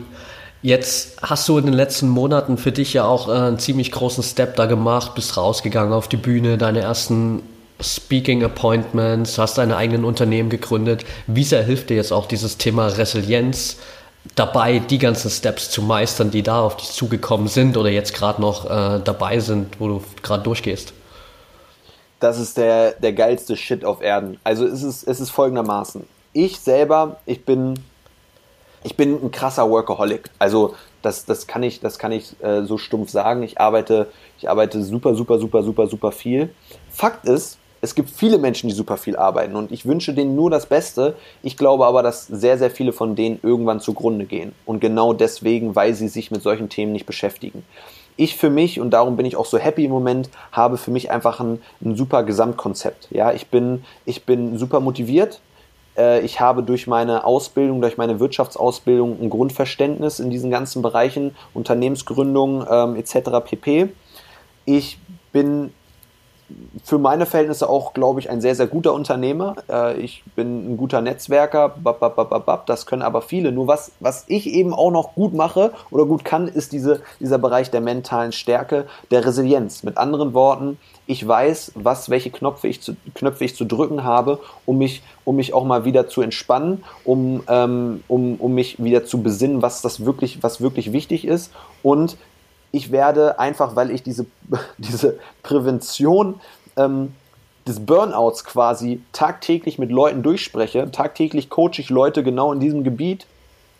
Jetzt 0.63 1.21
hast 1.21 1.49
du 1.49 1.59
in 1.59 1.65
den 1.65 1.75
letzten 1.75 2.09
Monaten 2.09 2.59
für 2.59 2.71
dich 2.71 2.93
ja 2.93 3.05
auch 3.05 3.29
äh, 3.29 3.33
einen 3.33 3.59
ziemlich 3.59 3.91
großen 3.91 4.23
Step 4.23 4.55
da 4.55 4.67
gemacht, 4.67 5.17
bist 5.17 5.37
rausgegangen 5.37 5.93
auf 5.93 6.07
die 6.07 6.17
Bühne, 6.17 6.59
deine 6.59 6.79
ersten 6.79 7.43
Speaking 7.81 8.45
Appointments, 8.45 9.37
hast 9.37 9.59
deine 9.59 9.77
eigenen 9.77 10.05
Unternehmen 10.05 10.49
gegründet. 10.49 11.05
Wie 11.27 11.43
sehr 11.43 11.65
hilft 11.65 11.91
dir 11.91 11.97
jetzt 11.97 12.13
auch 12.13 12.27
dieses 12.27 12.57
Thema 12.57 12.87
Resilienz 12.87 13.79
dabei, 14.37 14.79
die 14.79 14.99
ganzen 14.99 15.29
Steps 15.29 15.71
zu 15.71 15.83
meistern, 15.83 16.31
die 16.31 16.45
da 16.45 16.61
auf 16.61 16.77
dich 16.77 16.91
zugekommen 16.91 17.49
sind 17.49 17.77
oder 17.77 17.91
jetzt 17.91 18.15
gerade 18.15 18.41
noch 18.41 18.67
äh, 18.67 19.01
dabei 19.03 19.41
sind, 19.41 19.81
wo 19.81 19.89
du 19.89 20.05
gerade 20.23 20.45
durchgehst? 20.45 20.93
Das 22.21 22.39
ist 22.39 22.57
der, 22.59 22.93
der 22.93 23.13
geilste 23.15 23.57
Shit 23.57 23.85
auf 23.85 24.03
Erden. 24.03 24.39
Also 24.45 24.67
es 24.67 24.83
ist, 24.83 25.09
es 25.09 25.21
ist 25.21 25.31
folgendermaßen. 25.31 26.07
Ich 26.33 26.61
selber, 26.61 27.17
ich 27.27 27.45
bin, 27.45 27.75
ich 28.85 28.97
bin 28.97 29.15
ein 29.25 29.31
krasser 29.33 29.69
Workaholic. 29.69 30.31
Also 30.39 30.75
das, 31.03 31.25
das 31.25 31.47
kann 31.47 31.63
ich, 31.63 31.81
das 31.81 31.99
kann 31.99 32.13
ich 32.13 32.41
äh, 32.43 32.63
so 32.65 32.79
stumpf 32.79 33.11
sagen. 33.11 33.43
Ich 33.43 33.59
arbeite, 33.59 34.09
ich 34.39 34.49
arbeite 34.49 34.83
super, 34.83 35.15
super, 35.15 35.39
super, 35.39 35.63
super, 35.63 35.87
super 35.89 36.13
viel. 36.13 36.55
Fakt 36.91 37.25
ist, 37.25 37.59
es 37.81 37.95
gibt 37.95 38.11
viele 38.11 38.37
Menschen, 38.37 38.69
die 38.69 38.75
super 38.75 38.99
viel 38.99 39.17
arbeiten 39.17 39.57
und 39.57 39.73
ich 39.73 39.87
wünsche 39.87 40.13
denen 40.13 40.37
nur 40.37 40.51
das 40.51 40.67
Beste. 40.67 41.17
Ich 41.43 41.57
glaube 41.57 41.87
aber, 41.87 42.03
dass 42.03 42.27
sehr, 42.27 42.59
sehr 42.59 42.71
viele 42.71 42.93
von 42.93 43.17
denen 43.17 43.41
irgendwann 43.43 43.81
zugrunde 43.81 44.27
gehen. 44.27 44.53
Und 44.67 44.81
genau 44.81 45.15
deswegen, 45.15 45.75
weil 45.75 45.95
sie 45.95 46.09
sich 46.09 46.31
mit 46.31 46.43
solchen 46.43 46.69
Themen 46.69 46.93
nicht 46.93 47.07
beschäftigen 47.07 47.65
ich 48.17 48.37
für 48.37 48.51
mich, 48.51 48.81
und 48.81 48.91
darum 48.91 49.17
bin 49.17 49.27
ich 49.27 49.37
auch 49.37 49.47
so 49.47 49.59
happy 49.59 49.85
im 49.85 49.91
Moment, 49.91 50.31
habe 50.53 50.77
für 50.77 50.91
mich 50.91 51.11
einfach 51.11 51.41
ein, 51.41 51.61
ein 51.83 51.97
super 51.97 52.23
Gesamtkonzept. 52.23 53.09
Ja, 53.11 53.33
ich 53.33 53.49
bin, 53.49 53.85
ich 54.05 54.25
bin 54.25 54.59
super 54.59 54.81
motiviert. 54.81 55.41
Äh, 55.97 56.21
ich 56.21 56.41
habe 56.41 56.63
durch 56.63 56.87
meine 56.87 57.25
Ausbildung, 57.25 57.81
durch 57.81 57.97
meine 57.97 58.21
Wirtschaftsausbildung 58.21 59.21
ein 59.21 59.31
Grundverständnis 59.31 60.21
in 60.21 60.31
diesen 60.31 60.51
ganzen 60.51 60.83
Bereichen, 60.83 61.35
Unternehmensgründung 61.55 62.67
ähm, 62.71 62.97
etc. 62.97 63.31
pp. 63.45 63.89
Ich 64.65 64.99
bin 65.33 65.73
für 66.83 66.99
meine 66.99 67.27
Verhältnisse 67.27 67.69
auch, 67.69 67.95
glaube 67.95 68.21
ich, 68.21 68.31
ein 68.31 68.41
sehr, 68.41 68.55
sehr 68.55 68.67
guter 68.67 68.93
Unternehmer. 68.95 69.57
Äh, 69.69 70.01
ich 70.01 70.23
bin 70.37 70.73
ein 70.73 70.77
guter 70.77 71.01
Netzwerker, 71.01 71.75
das 72.67 72.87
können 72.87 73.03
aber 73.03 73.23
viele. 73.23 73.53
Nur 73.53 73.67
was, 73.67 73.93
was 74.01 74.25
ich 74.29 74.49
eben 74.49 74.73
auch 74.73 74.91
noch 74.91 75.15
gut 75.15 75.35
mache 75.35 75.73
oder 75.91 76.07
gut 76.07 76.25
kann, 76.25 76.49
ist 76.49 76.73
diese, 76.73 77.03
dieser 77.21 77.39
Bereich 77.39 77.71
der 77.71 77.81
mentalen 77.81 78.33
Stärke, 78.33 78.87
der 79.11 79.25
Resilienz. 79.25 79.83
Mit 79.83 79.99
anderen 79.99 80.35
Worten, 80.35 80.79
ich 81.07 81.27
weiß, 81.27 81.73
was, 81.75 82.09
welche 82.09 82.31
Knöpfe 82.31 82.69
ich 82.69 82.81
zu, 82.81 82.95
Knöpfe 83.15 83.45
ich 83.45 83.57
zu 83.57 83.65
drücken 83.65 84.05
habe, 84.05 84.39
um 84.65 84.79
mich, 84.79 85.03
um 85.25 85.37
mich 85.37 85.53
auch 85.53 85.65
mal 85.65 85.85
wieder 85.85 86.09
zu 86.09 86.23
entspannen, 86.23 86.85
um, 87.05 87.43
ähm, 87.49 88.03
um, 88.09 88.37
um 88.37 88.55
mich 88.55 88.83
wieder 88.83 89.05
zu 89.05 89.23
besinnen, 89.23 89.61
was 89.61 89.83
das 89.83 90.05
wirklich, 90.05 90.43
was 90.43 90.61
wirklich 90.61 90.93
wichtig 90.93 91.27
ist 91.27 91.53
und 91.83 92.17
ich 92.73 92.93
werde 92.93 93.39
einfach, 93.39 93.77
weil 93.77 93.91
ich 93.91 94.03
diese, 94.03 94.27
diese 94.79 95.19
Prävention 95.43 96.41
ähm, 96.77 97.15
des 97.67 97.81
Burnouts 97.85 98.45
quasi 98.45 99.03
tagtäglich 99.13 99.79
mit 99.79 99.91
Leuten 99.91 100.23
durchspreche, 100.23 100.91
tagtäglich 100.91 101.51
coache 101.51 101.79
ich 101.79 101.91
Leute 101.91 102.23
genau 102.23 102.53
in 102.53 102.61
diesem 102.61 102.85
Gebiet, 102.85 103.27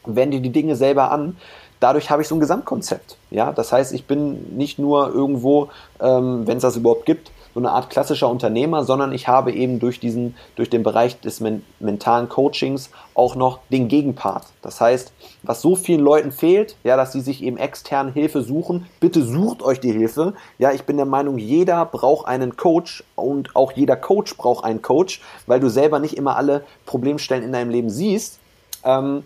wende 0.05 0.41
die 0.41 0.51
Dinge 0.51 0.77
selber 0.77 1.11
an. 1.11 1.37
Dadurch 1.81 2.11
habe 2.11 2.21
ich 2.21 2.29
so 2.29 2.35
ein 2.35 2.41
Gesamtkonzept. 2.41 3.17
Ja, 3.31 3.53
das 3.53 3.73
heißt, 3.73 3.95
ich 3.95 4.05
bin 4.05 4.57
nicht 4.57 4.79
nur 4.79 5.09
irgendwo, 5.15 5.71
ähm, 5.99 6.47
wenn 6.47 6.59
es 6.59 6.63
das 6.63 6.77
überhaupt 6.77 7.07
gibt, 7.07 7.31
so 7.55 7.61
eine 7.61 7.71
Art 7.71 7.91
klassischer 7.91 8.29
Unternehmer, 8.29 8.85
sondern 8.85 9.13
ich 9.13 9.29
habe 9.29 9.53
eben 9.53 9.81
durch 9.81 10.01
diesen, 10.01 10.37
durch 10.57 10.71
den 10.71 10.83
Bereich 10.83 11.21
des 11.21 11.41
men 11.41 11.65
mentalen 11.81 12.29
Coachings 12.29 12.91
auch 13.15 13.35
noch 13.35 13.59
den 13.71 13.89
Gegenpart. 13.89 14.47
Das 14.63 14.81
heißt, 14.81 15.13
was 15.43 15.61
so 15.61 15.77
vielen 15.77 16.01
Leuten 16.01 16.33
fehlt, 16.33 16.77
ja, 16.85 16.97
dass 16.97 17.13
sie 17.13 17.21
sich 17.21 17.43
eben 17.43 17.57
extern 17.57 18.13
Hilfe 18.13 18.43
suchen, 18.43 18.87
bitte 19.01 19.23
sucht 19.23 19.63
euch 19.63 19.81
die 19.81 19.93
Hilfe. 19.93 20.35
Ja, 20.59 20.73
ich 20.73 20.85
bin 20.85 20.97
der 20.97 21.07
Meinung, 21.07 21.39
jeder 21.39 21.85
braucht 21.87 22.29
einen 22.29 22.57
Coach 22.57 23.03
und 23.17 23.57
auch 23.57 23.73
jeder 23.73 23.97
Coach 23.97 24.37
braucht 24.37 24.65
einen 24.65 24.83
Coach, 24.83 25.21
weil 25.47 25.61
du 25.61 25.69
selber 25.69 25.99
nicht 25.99 26.17
immer 26.17 26.37
alle 26.37 26.65
Problemstellen 26.87 27.43
in 27.45 27.53
deinem 27.53 27.71
Leben 27.71 27.91
siehst. 27.91 28.39
Ähm, 28.85 29.25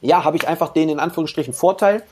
ja, 0.00 0.24
habe 0.24 0.36
ich 0.36 0.46
einfach 0.46 0.70
den 0.70 0.88
in 0.88 1.00
Anführungsstrichen 1.00 1.52
Vorteil, 1.52 2.02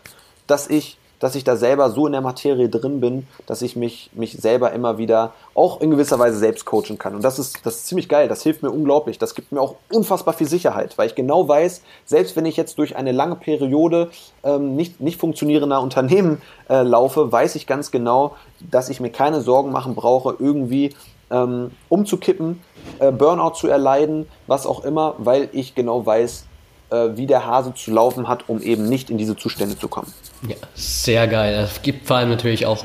dass 0.47 0.69
ich 0.69 0.99
dass 1.19 1.35
ich 1.35 1.45
da 1.45 1.57
selber 1.57 1.91
so 1.91 2.07
in 2.07 2.13
der 2.13 2.21
Materie 2.21 2.69
drin 2.69 3.01
bin, 3.01 3.27
dass 3.47 3.63
ich 3.63 3.77
mich, 3.77 4.11
mich 4.15 4.33
selber 4.33 4.73
immer 4.73 4.99
wieder 4.99 5.33
auch 5.55 5.81
in 5.81 5.91
gewisser 5.91 6.19
Weise 6.19 6.39
selbst 6.39 6.65
coachen 6.65 6.99
kann. 6.99 7.15
Und 7.15 7.23
das 7.23 7.39
ist, 7.39 7.65
das 7.65 7.77
ist 7.77 7.87
ziemlich 7.87 8.09
geil. 8.09 8.29
Das 8.29 8.43
hilft 8.43 8.63
mir 8.63 8.71
unglaublich. 8.71 9.19
Das 9.19 9.35
gibt 9.35 9.53
mir 9.53 9.61
auch 9.61 9.77
unfassbar 9.91 10.35
viel 10.35 10.49
Sicherheit, 10.49 10.99
weil 10.99 11.09
ich 11.09 11.15
genau 11.15 11.49
weiß, 11.49 11.83
selbst 12.05 12.37
wenn 12.37 12.45
ich 12.45 12.57
jetzt 12.57 12.79
durch 12.79 12.97
eine 12.97 13.13
lange 13.13 13.37
Periode 13.37 14.11
ähm, 14.45 14.77
nicht, 14.77 15.01
nicht 15.01 15.21
funktionierender 15.21 15.81
Unternehmen 15.81 16.43
äh, 16.69 16.83
laufe, 16.83 17.33
weiß 17.33 17.57
ich 17.57 17.67
ganz 17.67 17.91
genau, 17.91 18.37
dass 18.71 18.89
ich 18.89 19.01
mir 19.01 19.11
keine 19.11 19.41
Sorgen 19.41 19.73
machen 19.73 19.95
brauche, 19.95 20.37
irgendwie 20.39 20.95
ähm, 21.31 21.71
umzukippen, 21.89 22.63
äh, 22.99 23.11
Burnout 23.11 23.55
zu 23.55 23.69
erleiden, 23.69 24.27
was 24.47 24.67
auch 24.67 24.85
immer, 24.85 25.15
weil 25.19 25.49
ich 25.53 25.75
genau 25.75 26.05
weiß, 26.05 26.47
wie 26.91 27.27
der 27.27 27.45
Hase 27.47 27.75
zu 27.75 27.91
laufen 27.91 28.29
hat, 28.29 28.49
um 28.49 28.63
eben 28.63 28.89
nicht 28.89 29.11
in 29.11 29.19
diese 29.19 29.37
Zustände 29.37 29.79
zu 29.79 29.89
kommen. 29.89 30.13
Ja, 30.47 30.57
sehr 30.75 31.27
geil. 31.27 31.55
Es 31.55 31.83
gibt 31.83 32.07
vor 32.07 32.17
allem 32.17 32.31
natürlich 32.31 32.67
auch 32.67 32.85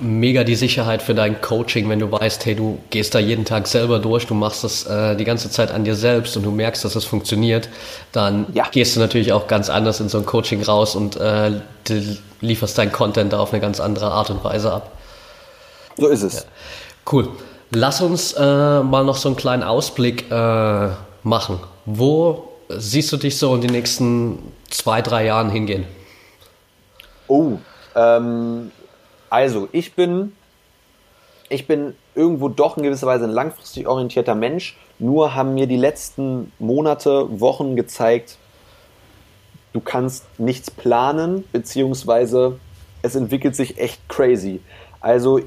mega 0.00 0.44
die 0.44 0.54
Sicherheit 0.54 1.02
für 1.02 1.14
dein 1.14 1.40
Coaching, 1.40 1.88
wenn 1.88 1.98
du 1.98 2.10
weißt, 2.10 2.44
hey, 2.46 2.54
du 2.54 2.78
gehst 2.90 3.14
da 3.14 3.18
jeden 3.18 3.44
Tag 3.44 3.66
selber 3.66 3.98
durch, 3.98 4.26
du 4.26 4.34
machst 4.34 4.64
das 4.64 4.86
äh, 4.86 5.16
die 5.16 5.24
ganze 5.24 5.50
Zeit 5.50 5.70
an 5.70 5.84
dir 5.84 5.94
selbst 5.94 6.36
und 6.36 6.42
du 6.42 6.50
merkst, 6.50 6.84
dass 6.84 6.96
es 6.96 7.04
funktioniert, 7.04 7.68
dann 8.12 8.46
ja. 8.54 8.64
gehst 8.70 8.96
du 8.96 9.00
natürlich 9.00 9.32
auch 9.32 9.46
ganz 9.46 9.70
anders 9.70 10.00
in 10.00 10.08
so 10.08 10.18
ein 10.18 10.26
Coaching 10.26 10.62
raus 10.62 10.96
und 10.96 11.16
äh, 11.16 11.52
lieferst 12.40 12.76
dein 12.78 12.92
Content 12.92 13.32
da 13.32 13.38
auf 13.38 13.52
eine 13.52 13.60
ganz 13.60 13.80
andere 13.80 14.10
Art 14.10 14.30
und 14.30 14.42
Weise 14.44 14.72
ab. 14.72 14.92
So 15.96 16.08
ist 16.08 16.22
es. 16.22 16.34
Ja. 16.34 16.42
Cool. 17.10 17.28
Lass 17.70 18.00
uns 18.00 18.32
äh, 18.32 18.40
mal 18.40 19.04
noch 19.04 19.16
so 19.16 19.28
einen 19.28 19.36
kleinen 19.36 19.62
Ausblick 19.62 20.30
äh, 20.30 20.88
machen. 21.22 21.60
Wo 21.86 22.53
siehst 22.68 23.12
du 23.12 23.16
dich 23.16 23.38
so 23.38 23.54
in 23.54 23.60
den 23.60 23.70
nächsten 23.70 24.38
zwei, 24.70 25.02
drei 25.02 25.26
Jahren 25.26 25.50
hingehen? 25.50 25.86
Oh, 27.26 27.58
ähm, 27.94 28.70
also 29.30 29.68
ich 29.72 29.94
bin, 29.94 30.32
ich 31.48 31.66
bin 31.66 31.94
irgendwo 32.14 32.48
doch 32.48 32.76
in 32.76 32.82
gewisser 32.82 33.06
Weise 33.06 33.24
ein 33.24 33.30
langfristig 33.30 33.86
orientierter 33.86 34.34
Mensch. 34.34 34.76
Nur 34.98 35.34
haben 35.34 35.54
mir 35.54 35.66
die 35.66 35.76
letzten 35.76 36.52
Monate, 36.58 37.40
Wochen 37.40 37.76
gezeigt, 37.76 38.38
du 39.72 39.80
kannst 39.80 40.24
nichts 40.38 40.70
planen, 40.70 41.44
beziehungsweise 41.52 42.58
es 43.02 43.14
entwickelt 43.14 43.56
sich 43.56 43.78
echt 43.78 44.08
crazy. 44.08 44.60
Also 45.00 45.40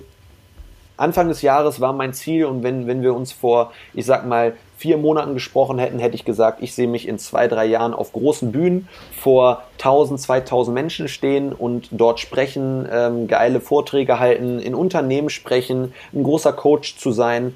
Anfang 0.97 1.30
des 1.30 1.41
Jahres 1.41 1.80
war 1.80 1.93
mein 1.93 2.13
Ziel 2.13 2.45
und 2.45 2.63
wenn, 2.63 2.88
wenn 2.88 3.01
wir 3.01 3.13
uns 3.13 3.32
vor, 3.32 3.71
ich 3.93 4.06
sag 4.06 4.25
mal, 4.25 4.58
vier 4.77 4.97
Monaten 4.97 5.33
gesprochen 5.33 5.79
hätten, 5.79 5.99
hätte 5.99 6.15
ich 6.15 6.23
gesagt, 6.23 6.61
ich 6.61 6.73
sehe 6.73 6.87
mich 6.87 7.07
in 7.07 7.17
zwei, 7.19 7.47
drei 7.47 7.65
Jahren 7.65 7.93
auf 7.93 8.13
großen 8.13 8.51
Bühnen 8.51 8.87
vor 9.15 9.63
1000, 9.79 10.21
2000 10.21 10.73
Menschen 10.73 11.07
stehen 11.07 11.51
und 11.51 11.89
dort 11.91 12.19
sprechen, 12.19 12.87
ähm, 12.91 13.27
geile 13.27 13.59
Vorträge 13.59 14.19
halten, 14.19 14.59
in 14.59 14.75
Unternehmen 14.75 15.29
sprechen, 15.29 15.93
ein 16.13 16.23
großer 16.23 16.53
Coach 16.53 16.97
zu 16.97 17.11
sein. 17.11 17.55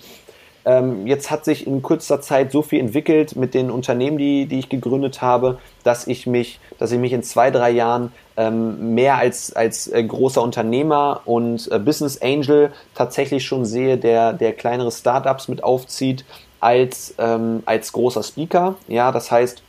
Ähm, 0.64 1.08
jetzt 1.08 1.32
hat 1.32 1.44
sich 1.44 1.66
in 1.66 1.82
kurzer 1.82 2.22
Zeit 2.22 2.52
so 2.52 2.62
viel 2.62 2.80
entwickelt 2.80 3.36
mit 3.36 3.54
den 3.54 3.72
Unternehmen, 3.72 4.18
die, 4.18 4.46
die 4.46 4.60
ich 4.60 4.70
gegründet 4.70 5.22
habe, 5.22 5.58
dass 5.84 6.06
ich 6.06 6.28
mich, 6.28 6.60
dass 6.78 6.92
ich 6.92 7.00
mich 7.00 7.14
in 7.14 7.24
zwei, 7.24 7.50
drei 7.50 7.72
Jahren 7.72 8.12
ähm, 8.38 8.94
mehr 8.94 9.18
als, 9.18 9.54
als 9.54 9.88
äh, 9.88 10.04
großer 10.04 10.42
Unternehmer 10.42 11.22
und 11.26 11.72
äh, 11.72 11.80
Business 11.80 12.22
Angel 12.22 12.72
tatsächlich 12.94 13.44
schon 13.44 13.66
sehe, 13.66 13.98
der, 13.98 14.34
der 14.34 14.54
kleinere 14.54 14.92
Startups 14.92 15.48
mit 15.48 15.64
aufzieht, 15.64 16.26
als, 16.62 17.14
ähm, 17.18 17.64
als 17.66 17.92
großer 17.92 18.24
Speaker. 18.24 18.76
Ja, 18.88 19.12
das 19.12 19.32
heißt, 19.32 19.62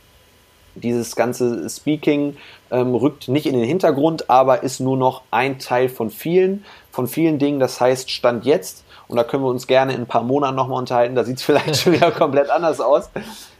dieses 0.75 1.15
ganze 1.15 1.69
Speaking 1.69 2.37
ähm, 2.71 2.95
rückt 2.95 3.27
nicht 3.27 3.45
in 3.45 3.53
den 3.53 3.67
Hintergrund, 3.67 4.29
aber 4.29 4.63
ist 4.63 4.79
nur 4.79 4.97
noch 4.97 5.21
ein 5.31 5.59
Teil 5.59 5.89
von 5.89 6.09
vielen, 6.09 6.65
von 6.91 7.07
vielen 7.07 7.39
Dingen. 7.39 7.59
Das 7.59 7.79
heißt, 7.79 8.09
Stand 8.09 8.45
jetzt 8.45 8.83
und 9.07 9.17
da 9.17 9.23
können 9.23 9.43
wir 9.43 9.49
uns 9.49 9.67
gerne 9.67 9.93
in 9.93 10.01
ein 10.01 10.07
paar 10.07 10.23
Monaten 10.23 10.55
nochmal 10.55 10.79
unterhalten, 10.79 11.15
da 11.15 11.23
sieht 11.23 11.37
es 11.37 11.43
vielleicht 11.43 11.77
schon 11.77 11.93
wieder 11.93 12.11
komplett 12.11 12.49
anders 12.49 12.79
aus, 12.79 13.09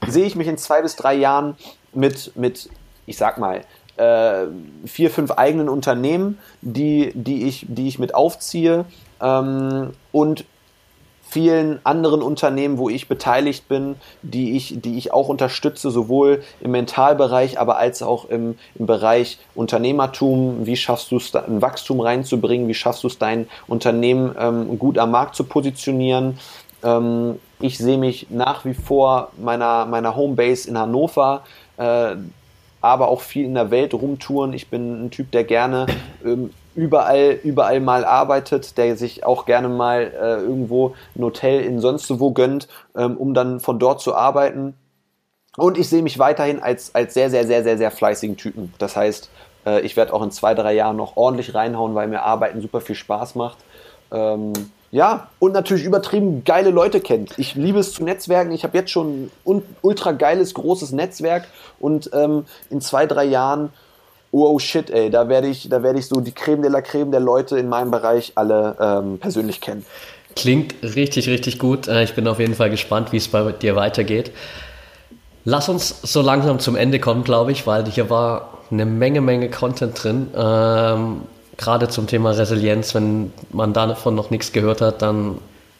sehe 0.08 0.26
ich 0.26 0.36
mich 0.36 0.48
in 0.48 0.58
zwei 0.58 0.82
bis 0.82 0.96
drei 0.96 1.14
Jahren 1.14 1.56
mit, 1.94 2.36
mit 2.36 2.70
ich 3.06 3.18
sag 3.18 3.38
mal, 3.38 3.62
äh, 3.98 4.48
vier, 4.86 5.12
fünf 5.12 5.32
eigenen 5.32 5.70
Unternehmen, 5.70 6.40
die, 6.62 7.12
die, 7.14 7.48
ich, 7.48 7.66
die 7.70 7.88
ich 7.88 8.00
mit 8.00 8.16
aufziehe 8.16 8.86
ähm, 9.22 9.92
und 10.12 10.46
vielen 11.34 11.80
anderen 11.84 12.22
Unternehmen, 12.22 12.78
wo 12.78 12.90
ich 12.90 13.08
beteiligt 13.08 13.68
bin, 13.68 13.96
die 14.22 14.56
ich, 14.56 14.80
die 14.82 15.00
ich 15.00 15.12
auch 15.12 15.30
unterstütze, 15.30 15.90
sowohl 15.90 16.44
im 16.62 16.72
Mentalbereich, 16.72 17.60
aber 17.60 17.78
als 17.78 18.04
auch 18.04 18.30
im, 18.30 18.56
im 18.76 18.86
Bereich 18.86 19.40
Unternehmertum. 19.56 20.68
Wie 20.68 20.78
schaffst 20.78 21.10
du 21.10 21.18
es, 21.18 21.34
ein 21.36 21.64
Wachstum 21.64 22.02
reinzubringen? 22.02 22.68
Wie 22.68 22.76
schaffst 22.76 23.04
du 23.04 23.08
es, 23.08 23.18
dein 23.18 23.48
Unternehmen 23.68 24.36
ähm, 24.40 24.78
gut 24.78 25.00
am 25.00 25.10
Markt 25.10 25.36
zu 25.36 25.46
positionieren? 25.46 26.38
Ähm, 26.84 27.40
ich 27.60 27.80
sehe 27.80 27.98
mich 27.98 28.28
nach 28.30 28.64
wie 28.64 28.76
vor 28.76 29.32
meiner, 29.38 29.86
meiner 29.88 30.16
Homebase 30.16 30.70
in 30.70 30.78
Hannover. 30.78 31.42
Äh, 31.78 32.16
aber 32.80 33.08
auch 33.08 33.22
viel 33.22 33.46
in 33.46 33.56
der 33.56 33.72
Welt 33.72 33.94
rumtouren. 33.94 34.54
Ich 34.54 34.68
bin 34.68 35.06
ein 35.06 35.10
Typ, 35.10 35.32
der 35.32 35.46
gerne 35.46 35.88
ähm, 36.24 36.52
überall, 36.76 37.40
überall 37.44 37.80
mal 37.80 38.06
arbeitet, 38.06 38.78
der 38.78 38.98
sich 38.98 39.26
auch 39.26 39.46
gerne 39.46 39.70
mal 39.70 40.02
äh, 40.02 40.42
irgendwo 40.42 40.96
ein 41.16 41.24
Hotel 41.24 41.62
in 41.62 41.80
sonst 41.80 42.20
wo 42.20 42.32
gönnt, 42.32 42.68
ähm, 42.96 43.18
um 43.18 43.34
dann 43.34 43.60
von 43.60 43.80
dort 43.80 44.02
zu 44.02 44.16
arbeiten. 44.16 44.76
Und 45.56 45.78
ich 45.78 45.88
sehe 45.90 46.02
mich 46.02 46.18
weiterhin 46.18 46.62
als, 46.62 46.96
als 46.96 47.14
sehr, 47.14 47.30
sehr, 47.30 47.46
sehr, 47.46 47.64
sehr, 47.64 47.78
sehr 47.78 47.92
fleißigen 47.92 48.38
Typen. 48.38 48.74
Das 48.80 48.96
heißt, 48.96 49.30
äh, 49.66 49.82
ich 49.82 49.96
werde 49.96 50.14
auch 50.14 50.24
in 50.24 50.32
zwei, 50.32 50.54
drei 50.54 50.74
Jahren 50.74 50.98
noch 50.98 51.16
ordentlich 51.16 51.54
reinhauen, 51.54 51.96
weil 51.96 52.08
mir 52.08 52.24
Arbeiten 52.24 52.62
super 52.62 52.82
viel 52.82 52.96
Spaß 52.96 53.36
macht. 53.36 53.58
Ähm, 54.12 54.54
ja, 54.92 55.30
und 55.40 55.54
natürlich 55.54 55.86
übertrieben 55.86 56.44
geile 56.44 56.70
Leute 56.70 57.02
kennt. 57.02 57.40
Ich 57.40 57.56
liebe 57.56 57.80
es 57.80 57.94
zu 57.94 58.04
Netzwerken. 58.04 58.52
Ich 58.52 58.64
habe 58.64 58.78
jetzt 58.78 58.92
schon 58.92 59.32
ein 59.46 59.64
ultra 59.82 60.12
geiles, 60.12 60.54
großes 60.54 60.92
Netzwerk 60.92 61.48
und 61.80 62.12
ähm, 62.14 62.46
in 62.70 62.80
zwei, 62.80 63.08
drei 63.08 63.24
Jahren 63.24 63.74
oh, 64.34 64.60
shit, 64.60 64.90
ey, 64.90 65.10
da 65.10 65.30
werde 65.30 65.48
ich, 65.48 65.70
da 65.70 65.84
werde 65.84 66.00
ich 66.00 66.08
so 66.08 66.20
die 66.20 66.32
Creme 66.32 66.64
de 66.64 66.72
la 66.72 66.82
Creme 66.82 67.12
der 67.12 67.20
Leute 67.20 67.58
in 67.58 67.70
meinem 67.70 67.92
Bereich 67.92 68.34
alle 68.36 68.76
ähm, 68.80 69.20
persönlich 69.20 69.62
kennen. 69.62 69.86
Klingt 70.36 70.74
richtig, 70.82 71.30
richtig 71.30 71.60
gut. 71.60 71.88
Äh, 71.88 72.04
ich 72.04 72.16
bin 72.16 72.28
auf 72.28 72.40
jeden 72.40 72.56
Fall 72.56 72.70
gespannt, 72.70 73.12
wie 73.12 73.18
es 73.18 73.28
bei 73.28 73.52
dir 73.52 73.76
weitergeht. 73.76 74.32
Lass 75.46 75.70
uns 75.70 76.02
so 76.02 76.22
langsam 76.22 76.60
zum 76.60 76.76
Ende 76.76 77.00
kommen, 77.00 77.24
glaube 77.24 77.52
ich, 77.52 77.68
weil 77.68 77.86
hier 77.86 78.10
war 78.10 78.58
eine 78.72 78.86
Menge, 78.86 79.22
Menge 79.22 79.50
Content 79.50 80.04
drin. 80.04 80.28
Ähm, 80.36 81.22
Gerade 81.56 81.88
zum 81.88 82.08
Thema 82.08 82.32
Resilienz, 82.32 82.96
wenn 82.96 83.32
man 83.52 83.74
davon 83.74 84.16
noch 84.16 84.32
nichts 84.32 84.52
gehört 84.52 84.82
hat, 84.82 85.04
dann 85.04 85.38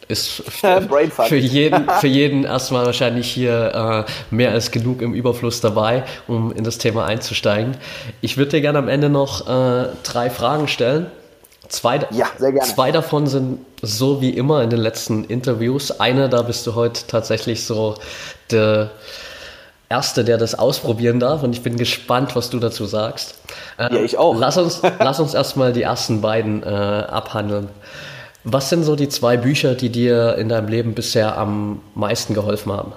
ist 0.08 0.42
für 0.50 1.36
jeden, 1.36 1.88
für 2.00 2.06
jeden 2.06 2.44
erstmal 2.44 2.86
wahrscheinlich 2.86 3.30
hier 3.30 4.06
äh, 4.08 4.34
mehr 4.34 4.52
als 4.52 4.70
genug 4.70 5.02
im 5.02 5.14
Überfluss 5.14 5.60
dabei, 5.60 6.04
um 6.26 6.52
in 6.52 6.64
das 6.64 6.78
Thema 6.78 7.06
einzusteigen. 7.06 7.76
Ich 8.20 8.36
würde 8.36 8.52
dir 8.52 8.60
gerne 8.60 8.78
am 8.78 8.88
Ende 8.88 9.08
noch 9.08 9.48
äh, 9.48 9.88
drei 10.02 10.30
Fragen 10.30 10.68
stellen. 10.68 11.06
Zwei, 11.68 12.00
ja, 12.10 12.26
zwei 12.62 12.92
davon 12.92 13.26
sind 13.26 13.58
so 13.80 14.20
wie 14.20 14.30
immer 14.30 14.62
in 14.62 14.70
den 14.70 14.80
letzten 14.80 15.24
Interviews. 15.24 15.98
Eine, 15.98 16.28
da 16.28 16.42
bist 16.42 16.66
du 16.66 16.74
heute 16.74 17.06
tatsächlich 17.06 17.64
so 17.64 17.94
der 18.50 18.90
Erste, 19.88 20.24
der 20.24 20.38
das 20.38 20.54
ausprobieren 20.54 21.20
darf 21.20 21.42
und 21.42 21.54
ich 21.54 21.62
bin 21.62 21.76
gespannt, 21.76 22.36
was 22.36 22.50
du 22.50 22.58
dazu 22.58 22.84
sagst. 22.84 23.38
Äh, 23.78 23.94
ja, 23.94 24.00
ich 24.02 24.18
auch. 24.18 24.34
Lass 24.36 24.56
uns, 24.56 24.82
lass 24.98 25.20
uns 25.20 25.34
erstmal 25.34 25.72
die 25.72 25.82
ersten 25.82 26.20
beiden 26.20 26.62
äh, 26.62 26.66
abhandeln. 26.66 27.68
Was 28.44 28.68
sind 28.68 28.84
so 28.84 28.94
die 28.94 29.08
zwei 29.08 29.38
Bücher, 29.38 29.74
die 29.74 29.88
dir 29.88 30.36
in 30.36 30.50
deinem 30.50 30.68
Leben 30.68 30.94
bisher 30.94 31.38
am 31.38 31.80
meisten 31.94 32.34
geholfen 32.34 32.72
haben? 32.72 32.92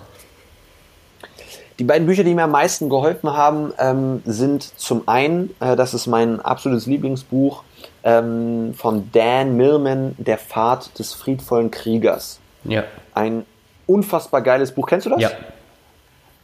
Die 1.80 1.86
beiden 1.86 2.06
Bücher, 2.06 2.24
die 2.24 2.34
mir 2.34 2.44
am 2.44 2.52
meisten 2.52 2.90
geholfen 2.90 3.32
haben, 3.32 3.72
ähm, 3.80 4.22
sind 4.26 4.64
zum 4.78 5.08
einen, 5.08 5.56
äh, 5.60 5.76
das 5.76 5.94
ist 5.94 6.08
mein 6.08 6.42
absolutes 6.42 6.86
Lieblingsbuch 6.86 7.64
ähm, 8.04 8.74
von 8.76 9.10
Dan 9.14 9.56
Millman, 9.56 10.16
Der 10.18 10.38
Pfad 10.38 10.98
des 11.00 11.14
friedvollen 11.14 11.72
Kriegers. 11.72 12.40
Ja. 12.64 12.84
Ein 13.14 13.46
unfassbar 13.86 14.42
geiles 14.42 14.74
Buch. 14.74 14.88
Kennst 14.88 15.06
du 15.06 15.12
das? 15.12 15.22
Ja. 15.22 15.30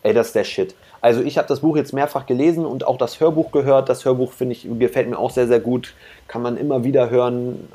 Ey, 0.04 0.14
das 0.14 0.28
ist 0.28 0.36
der 0.36 0.44
Shit. 0.44 0.76
Also 1.02 1.22
ich 1.22 1.38
habe 1.38 1.48
das 1.48 1.60
Buch 1.60 1.76
jetzt 1.76 1.94
mehrfach 1.94 2.26
gelesen 2.26 2.66
und 2.66 2.88
auch 2.88 2.98
das 2.98 3.20
Hörbuch 3.20 3.52
gehört. 3.52 3.90
Das 3.90 4.06
Hörbuch 4.06 4.32
finde 4.32 4.54
ich 4.54 4.68
gefällt 4.80 5.10
mir 5.10 5.18
auch 5.18 5.32
sehr 5.32 5.48
sehr 5.48 5.60
gut. 5.60 5.94
Kann 6.28 6.42
man 6.42 6.56
immer 6.56 6.86
wieder 6.86 7.10
hören 7.10 7.68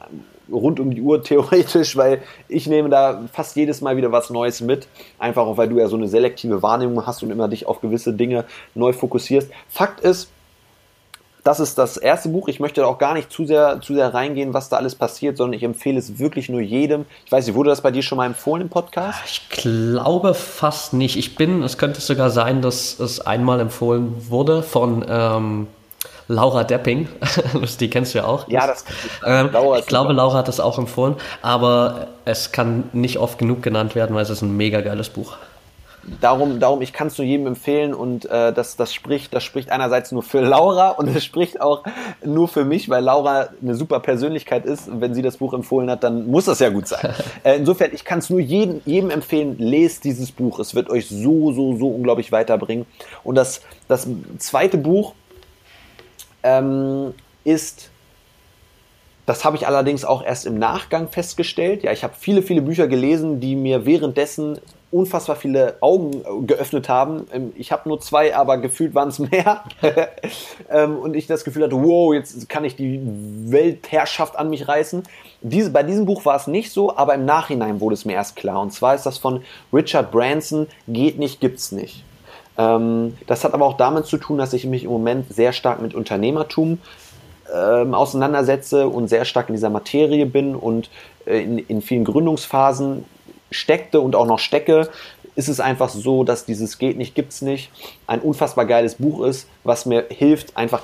rund 0.51 0.81
um 0.81 0.91
die 0.95 1.01
Uhr 1.01 1.23
theoretisch, 1.25 1.97
weil 1.97 2.23
ich 2.49 2.67
nehme 2.67 2.89
da 2.89 3.23
fast 3.33 3.57
jedes 3.57 3.81
Mal 3.81 3.97
wieder 3.97 4.13
was 4.13 4.31
Neues 4.31 4.61
mit. 4.61 4.89
Einfach 5.19 5.47
auch, 5.47 5.57
weil 5.57 5.69
du 5.69 5.79
ja 5.79 5.89
so 5.89 5.97
eine 5.97 6.09
selektive 6.09 6.63
Wahrnehmung 6.63 7.07
hast 7.07 7.23
und 7.23 7.31
immer 7.31 7.49
dich 7.49 7.67
auf 7.67 7.81
gewisse 7.81 8.13
Dinge 8.13 8.45
neu 8.75 8.93
fokussierst. 8.93 9.51
Fakt 9.69 10.01
ist, 10.01 10.31
das 11.45 11.61
ist 11.61 11.79
das 11.79 11.97
erste 11.97 12.29
Buch. 12.29 12.49
Ich 12.49 12.61
möchte 12.61 12.83
da 12.83 12.87
auch 12.87 12.99
gar 12.99 13.15
nicht 13.15 13.33
zu 13.33 13.47
sehr, 13.47 13.81
zu 13.81 13.95
sehr 13.95 14.13
reingehen, 14.13 14.53
was 14.53 14.69
da 14.69 14.77
alles 14.77 14.95
passiert, 14.95 15.37
sondern 15.37 15.55
ich 15.55 15.63
empfehle 15.63 15.99
es 15.99 16.19
wirklich 16.19 16.49
nur 16.49 16.61
jedem. 16.61 17.07
Ich 17.25 17.33
weiß 17.33 17.47
nicht, 17.47 17.55
wurde 17.55 17.71
das 17.71 17.81
bei 17.81 17.91
dir 17.91 18.03
schon 18.03 18.19
mal 18.19 18.27
empfohlen 18.27 18.63
im 18.63 18.69
Podcast? 18.69 19.21
Ich 19.25 19.49
glaube 19.49 20.35
fast 20.35 20.93
nicht. 20.93 21.17
Ich 21.17 21.37
bin, 21.37 21.63
es 21.63 21.79
könnte 21.79 22.01
sogar 22.03 22.31
sein, 22.31 22.61
dass 22.61 22.99
es 22.99 23.21
einmal 23.21 23.61
empfohlen 23.61 24.15
wurde 24.29 24.63
von 24.63 25.05
ähm, 25.09 25.67
Laura 26.29 26.63
Depping, 26.63 27.09
die 27.81 27.91
kennst 27.91 28.15
du 28.15 28.19
ja 28.19 28.25
auch. 28.27 28.49
Ja, 28.49 28.67
das 28.67 28.85
ähm, 29.25 29.51
Ich 29.79 29.87
glaube, 29.87 30.13
Laura 30.13 30.39
hat 30.39 30.49
das 30.49 30.61
auch 30.61 30.79
empfohlen, 30.79 31.17
aber 31.41 32.09
es 32.27 32.53
kann 32.53 32.85
nicht 32.93 33.19
oft 33.19 33.39
genug 33.39 33.63
genannt 33.63 33.95
werden, 33.95 34.15
weil 34.15 34.23
es 34.23 34.31
ist 34.31 34.43
ein 34.43 34.57
mega 34.57 34.83
geiles 34.83 35.09
Buch. 35.09 35.37
Darum, 36.21 36.59
darum, 36.59 36.81
ich 36.81 36.93
kann 36.93 37.09
es 37.09 37.19
nur 37.19 37.27
jedem 37.27 37.47
empfehlen 37.47 37.93
und 37.93 38.25
äh, 38.27 38.53
das, 38.53 38.77
das 38.77 38.95
spricht, 38.95 39.35
das 39.35 39.45
spricht 39.45 39.71
einerseits 39.71 40.13
nur 40.13 40.23
für 40.23 40.41
Laura 40.41 40.91
und 40.91 41.09
es 41.09 41.25
spricht 41.25 41.61
auch 41.61 41.83
nur 42.25 42.49
für 42.49 42.65
mich, 42.65 42.89
weil 42.89 43.03
Laura 43.03 43.49
eine 43.61 43.75
super 43.75 44.01
Persönlichkeit 44.01 44.65
ist. 44.65 44.89
Und 44.89 45.01
wenn 45.01 45.15
sie 45.15 45.23
das 45.23 45.37
Buch 45.37 45.53
empfohlen 45.53 45.91
hat, 45.91 46.05
dann 46.05 46.31
muss 46.31 46.47
das 46.47 46.61
ja 46.61 46.71
gut 46.71 46.89
sein. 46.89 47.15
äh, 47.45 47.57
insofern, 47.57 47.91
ich 47.93 48.05
kann 48.05 48.21
es 48.21 48.31
nur 48.31 48.41
jedem, 48.41 48.81
jedem 48.87 49.11
empfehlen, 49.11 49.57
lest 49.59 50.05
dieses 50.05 50.33
Buch. 50.33 50.59
Es 50.61 50.75
wird 50.75 50.89
euch 50.89 51.09
so, 51.09 51.53
so, 51.53 51.77
so 51.77 51.89
unglaublich 51.89 52.33
weiterbringen. 52.33 52.87
Und 53.23 53.35
das, 53.35 53.61
das 53.87 54.07
zweite 54.39 54.79
Buch, 54.79 55.15
ähm, 56.43 57.15
ist, 57.45 57.91
das 59.27 59.45
habe 59.45 59.57
ich 59.57 59.67
allerdings 59.67 60.05
auch 60.05 60.25
erst 60.25 60.47
im 60.47 60.59
Nachgang 60.59 61.09
festgestellt. 61.09 61.83
Ja, 61.83 61.93
ich 61.93 62.05
habe 62.05 62.15
viele, 62.19 62.43
viele 62.43 62.63
Bücher 62.63 62.89
gelesen, 62.89 63.41
die 63.41 63.57
mir 63.57 63.85
währenddessen 63.87 64.59
unfassbar 64.91 65.37
viele 65.37 65.77
Augen 65.81 66.47
geöffnet 66.47 66.89
haben. 66.89 67.27
Ähm, 67.33 67.53
ich 67.57 67.73
habe 67.73 67.89
nur 67.89 68.01
zwei, 68.01 68.35
aber 68.35 68.59
gefühlt 68.59 68.95
waren 68.95 69.09
es 69.09 69.19
mehr. 69.19 69.65
Ähm, 70.71 70.99
und 70.99 71.17
ich 71.17 71.27
das 71.27 71.45
Gefühl 71.45 71.65
hatte, 71.65 71.83
wow, 71.83 72.13
jetzt 72.13 72.47
kann 72.51 72.63
ich 72.63 72.77
die 72.77 73.01
Weltherrschaft 73.03 74.37
an 74.37 74.51
mich 74.51 74.69
reißen. 74.69 75.03
Diese, 75.41 75.71
bei 75.71 75.83
diesem 75.83 76.05
Buch 76.05 76.27
war 76.27 76.37
es 76.37 76.47
nicht 76.47 76.73
so, 76.73 76.95
aber 76.95 77.15
im 77.15 77.25
Nachhinein 77.25 77.81
wurde 77.81 77.95
es 77.95 78.05
mir 78.05 78.13
erst 78.13 78.37
klar. 78.37 78.61
Und 78.61 78.73
zwar 78.73 78.95
ist 78.95 79.07
das 79.07 79.17
von 79.17 79.43
Richard 79.73 80.11
Branson, 80.11 80.67
Geht 80.87 81.19
nicht, 81.19 81.41
gibt's 81.41 81.73
nicht. 81.73 82.05
Ähm, 82.59 83.17
das 83.27 83.45
hat 83.45 83.55
aber 83.55 83.65
auch 83.65 83.77
damit 83.77 84.07
zu 84.07 84.19
tun, 84.19 84.37
dass 84.37 84.53
ich 84.53 84.67
mich 84.67 84.85
im 84.85 84.91
Moment 84.91 85.33
sehr 85.33 85.53
stark 85.53 85.81
mit 85.81 85.95
Unternehmertum 85.95 86.79
ähm, 87.55 87.95
auseinandersetze 87.95 88.89
und 88.89 89.09
sehr 89.09 89.25
stark 89.25 89.49
in 89.49 89.55
dieser 89.55 89.71
Materie 89.71 90.27
bin 90.27 90.55
und 90.55 90.91
äh, 91.25 91.43
in, 91.43 91.59
in 91.59 91.81
vielen 91.81 92.05
Gründungsphasen 92.05 93.05
steckte 93.51 94.01
und 94.01 94.15
auch 94.15 94.27
noch 94.27 94.41
stecke, 94.41 94.91
ist 95.35 95.49
es 95.49 95.61
einfach 95.61 95.89
so, 95.89 96.25
dass 96.25 96.45
dieses 96.45 96.79
Geht 96.79 96.99
nicht, 96.99 97.15
gibt's 97.15 97.43
nicht 97.43 97.71
ein 98.09 98.21
unfassbar 98.21 98.67
geiles 98.67 98.97
Buch 98.97 99.25
ist, 99.25 99.49
was 99.63 99.87
mir 99.87 100.07
hilft, 100.11 100.57
einfach 100.57 100.83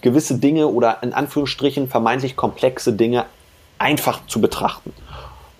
gewisse 0.00 0.38
Dinge 0.38 0.68
oder 0.68 1.02
in 1.02 1.12
Anführungsstrichen 1.12 1.86
vermeintlich 1.86 2.34
komplexe 2.34 2.94
Dinge 2.94 3.26
einfach 3.78 4.26
zu 4.26 4.40
betrachten. 4.40 4.94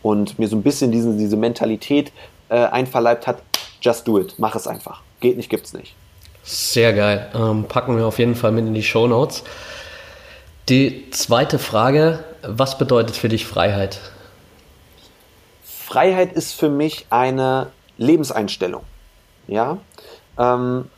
Und 0.03 0.39
mir 0.39 0.49
so 0.49 0.57
ein 0.57 0.63
bisschen 0.63 0.91
diese, 0.91 1.17
diese 1.17 1.37
Mentalität 1.37 2.13
äh, 2.49 2.57
einverleibt 2.57 3.27
hat, 3.27 3.43
just 3.83 4.09
do 4.09 4.19
it. 4.19 4.35
Mach 4.39 4.57
es 4.57 4.67
einfach. 4.67 5.03
Geht 5.21 5.37
nicht, 5.37 5.51
gibt's 5.51 5.73
nicht. 5.73 5.95
Sehr 6.43 6.93
geil. 6.93 7.31
Ähm, 7.35 7.65
packen 7.65 7.97
wir 7.97 8.07
auf 8.07 8.19
jeden 8.19 8.35
Fall 8.35 8.53
mit 8.53 8.67
in 8.67 8.75
die 8.75 8.83
Show 8.83 9.07
Notes. 9.07 9.45
Die 10.69 11.11
zweite 11.11 11.59
Frage, 11.59 12.25
was 12.43 12.79
bedeutet 12.79 13.17
für 13.17 13.29
dich 13.29 13.47
Freiheit? 13.47 14.01
Freiheit 15.63 16.33
ist 16.33 16.53
für 16.53 16.69
mich 16.69 17.07
eine 17.11 17.69
Lebenseinstellung. 17.97 18.83
Ja, 19.47 19.79
ähm, 20.39 20.91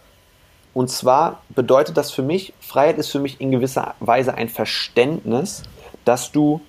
und 0.74 0.88
zwar 0.88 1.42
bedeutet 1.48 1.96
das 1.96 2.10
für 2.10 2.22
mich, 2.22 2.52
Freiheit 2.60 2.98
ist 2.98 3.10
für 3.10 3.18
mich 3.18 3.40
in 3.40 3.50
gewisser 3.50 3.94
Weise 4.00 4.34
ein 4.34 4.48
Verständnis, 4.48 5.62
dass 6.04 6.32
du, 6.32 6.60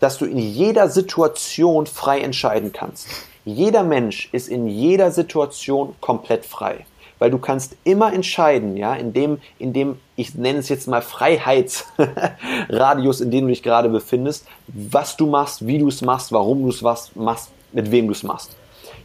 dass 0.00 0.18
du 0.18 0.26
in 0.26 0.38
jeder 0.38 0.88
Situation 0.88 1.86
frei 1.86 2.20
entscheiden 2.20 2.72
kannst. 2.72 3.08
Jeder 3.44 3.82
Mensch 3.82 4.30
ist 4.32 4.48
in 4.48 4.66
jeder 4.66 5.10
Situation 5.10 5.94
komplett 6.00 6.46
frei. 6.46 6.86
Weil 7.18 7.30
du 7.30 7.38
kannst 7.38 7.76
immer 7.84 8.12
entscheiden, 8.12 8.76
ja, 8.76 8.94
in 8.94 9.12
dem, 9.12 9.38
in 9.58 9.72
dem, 9.72 10.00
ich 10.16 10.34
nenne 10.34 10.58
es 10.58 10.68
jetzt 10.68 10.88
mal 10.88 11.00
Freiheitsradius, 11.00 13.20
in 13.20 13.30
dem 13.30 13.42
du 13.42 13.50
dich 13.50 13.62
gerade 13.62 13.88
befindest, 13.88 14.48
was 14.66 15.16
du 15.16 15.26
machst, 15.26 15.64
wie 15.66 15.78
du 15.78 15.86
es 15.88 16.02
machst, 16.02 16.32
warum 16.32 16.62
du 16.62 16.70
es 16.70 16.82
machst, 17.14 17.50
mit 17.72 17.90
wem 17.90 18.06
du 18.06 18.12
es 18.12 18.24
machst. 18.24 18.56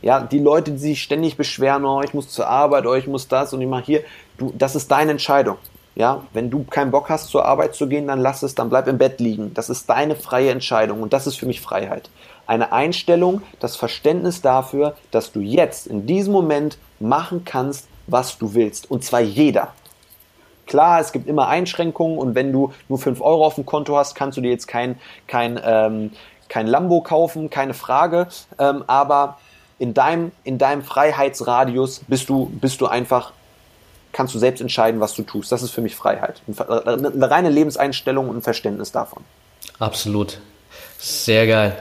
Ja, 0.02 0.22
die 0.22 0.40
Leute, 0.40 0.72
die 0.72 0.80
sich 0.80 1.04
ständig 1.04 1.38
beschweren, 1.38 1.86
oh, 1.86 2.02
ich 2.02 2.14
muss 2.14 2.30
zur 2.30 2.48
Arbeit, 2.48 2.86
oh, 2.86 2.96
ich 2.96 3.08
muss 3.08 3.28
das 3.28 3.54
und 3.54 3.62
ich 3.62 3.68
mache 3.68 3.84
hier, 3.84 4.02
du, 4.38 4.54
das 4.58 4.76
ist 4.76 4.90
deine 4.90 5.12
Entscheidung. 5.12 5.58
Ja, 5.96 6.24
wenn 6.34 6.50
du 6.50 6.64
keinen 6.64 6.92
Bock 6.92 7.10
hast, 7.10 7.28
zur 7.28 7.46
Arbeit 7.46 7.76
zu 7.76 7.88
gehen, 7.88 8.08
dann 8.08 8.22
lass 8.22 8.42
es, 8.42 8.56
dann 8.56 8.70
bleib 8.70 8.88
im 8.88 8.98
Bett 8.98 9.20
liegen. 9.20 9.54
Das 9.54 9.70
ist 9.70 9.90
deine 9.90 10.16
freie 10.16 10.52
Entscheidung 10.52 11.02
und 11.02 11.12
das 11.12 11.28
ist 11.28 11.36
für 11.36 11.46
mich 11.46 11.60
Freiheit. 11.60 12.10
Eine 12.50 12.72
Einstellung, 12.72 13.44
das 13.60 13.76
Verständnis 13.76 14.42
dafür, 14.42 14.96
dass 15.12 15.32
du 15.32 15.40
jetzt 15.40 15.86
in 15.86 16.08
diesem 16.08 16.34
Moment 16.34 16.80
machen 17.00 17.46
kannst, 17.46 17.88
was 18.08 18.40
du 18.40 18.56
willst. 18.56 18.90
Und 18.90 19.04
zwar 19.04 19.20
jeder. 19.20 19.68
Klar, 20.66 21.00
es 21.00 21.12
gibt 21.12 21.28
immer 21.28 21.48
Einschränkungen 21.48 22.18
und 22.18 22.34
wenn 22.34 22.52
du 22.52 22.74
nur 22.88 22.98
5 22.98 23.22
Euro 23.22 23.46
auf 23.46 23.54
dem 23.54 23.68
Konto 23.68 23.96
hast, 23.96 24.16
kannst 24.16 24.36
du 24.36 24.42
dir 24.42 24.50
jetzt 24.50 24.68
kein, 24.68 25.00
kein, 25.28 25.62
ähm, 25.64 26.12
kein 26.48 26.66
Lambo 26.66 27.02
kaufen, 27.02 27.52
keine 27.52 27.76
Frage. 27.76 28.30
Ähm, 28.58 28.84
aber 28.88 29.38
in 29.78 29.94
deinem, 29.94 30.32
in 30.44 30.58
deinem 30.58 30.82
Freiheitsradius 30.82 32.02
bist 32.08 32.30
du, 32.30 32.48
bist 32.48 32.82
du 32.82 32.88
einfach, 32.88 33.32
kannst 34.12 34.34
du 34.34 34.40
selbst 34.40 34.62
entscheiden, 34.62 35.00
was 35.00 35.14
du 35.14 35.22
tust. 35.22 35.52
Das 35.52 35.62
ist 35.62 35.70
für 35.70 35.82
mich 35.82 35.96
Freiheit. 35.96 36.42
Eine 36.48 37.30
reine 37.30 37.52
Lebenseinstellung 37.52 38.28
und 38.28 38.38
ein 38.38 38.42
Verständnis 38.42 38.92
davon. 38.92 39.24
Absolut. 39.78 40.40
Sehr 40.98 41.46
geil. 41.46 41.78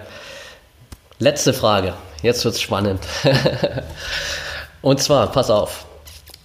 Letzte 1.19 1.53
Frage. 1.53 1.95
Jetzt 2.23 2.45
wird 2.45 2.55
es 2.55 2.61
spannend. 2.61 3.01
und 4.83 5.01
zwar, 5.01 5.31
pass 5.33 5.51
auf. 5.51 5.87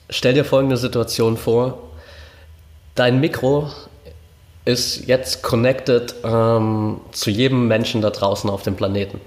Stell 0.10 0.34
dir 0.34 0.46
folgende 0.46 0.78
Situation 0.78 1.38
vor. 1.38 1.78
Dein 2.96 3.20
Mikro 3.20 3.72
ist 4.66 5.08
jetzt 5.08 5.44
connected 5.44 6.14
ähm, 6.24 7.02
zu 7.12 7.30
jedem 7.30 7.68
Menschen 7.68 8.02
da 8.02 8.10
draußen 8.10 8.50
auf 8.50 8.64
dem 8.64 8.76
Planeten. 8.76 9.20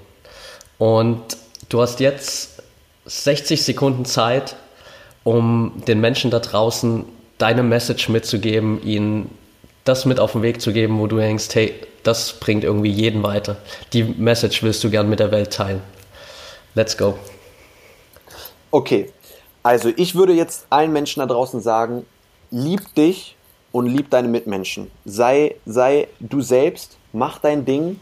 Und 0.79 1.37
Du 1.69 1.83
hast 1.83 1.99
jetzt 2.01 2.63
60 3.07 3.63
Sekunden 3.65 4.05
Zeit, 4.05 4.57
um 5.25 5.83
den 5.89 6.01
Menschen 6.01 6.31
da 6.31 6.39
draußen 6.39 7.05
deine 7.39 7.65
Message 7.65 8.09
mitzugeben, 8.09 8.81
ihnen 8.85 9.37
das 9.87 10.05
mit 10.05 10.21
auf 10.21 10.33
den 10.33 10.43
Weg 10.43 10.61
zu 10.61 10.73
geben, 10.73 10.99
wo 10.99 11.07
du 11.07 11.17
denkst, 11.17 11.49
hey, 11.55 11.75
das 12.03 12.35
bringt 12.35 12.65
irgendwie 12.65 12.91
jeden 12.91 13.23
weiter. 13.23 13.57
Die 13.93 14.05
Message 14.05 14.63
willst 14.63 14.83
du 14.85 14.91
gern 14.91 15.09
mit 15.09 15.21
der 15.21 15.31
Welt 15.31 15.53
teilen. 15.53 15.81
Let's 16.75 16.97
go. 16.97 17.19
Okay, 18.71 19.11
also 19.63 19.91
ich 19.97 20.15
würde 20.15 20.33
jetzt 20.33 20.67
allen 20.71 20.93
Menschen 20.93 21.21
da 21.21 21.27
draußen 21.27 21.61
sagen, 21.61 22.05
lieb 22.51 22.95
dich 22.95 23.37
und 23.73 23.87
lieb 23.87 24.11
deine 24.11 24.29
Mitmenschen. 24.29 24.91
Sei, 25.05 25.57
sei 25.65 26.09
du 26.21 26.41
selbst, 26.41 26.97
mach 27.13 27.39
dein 27.39 27.65
Ding, 27.65 27.99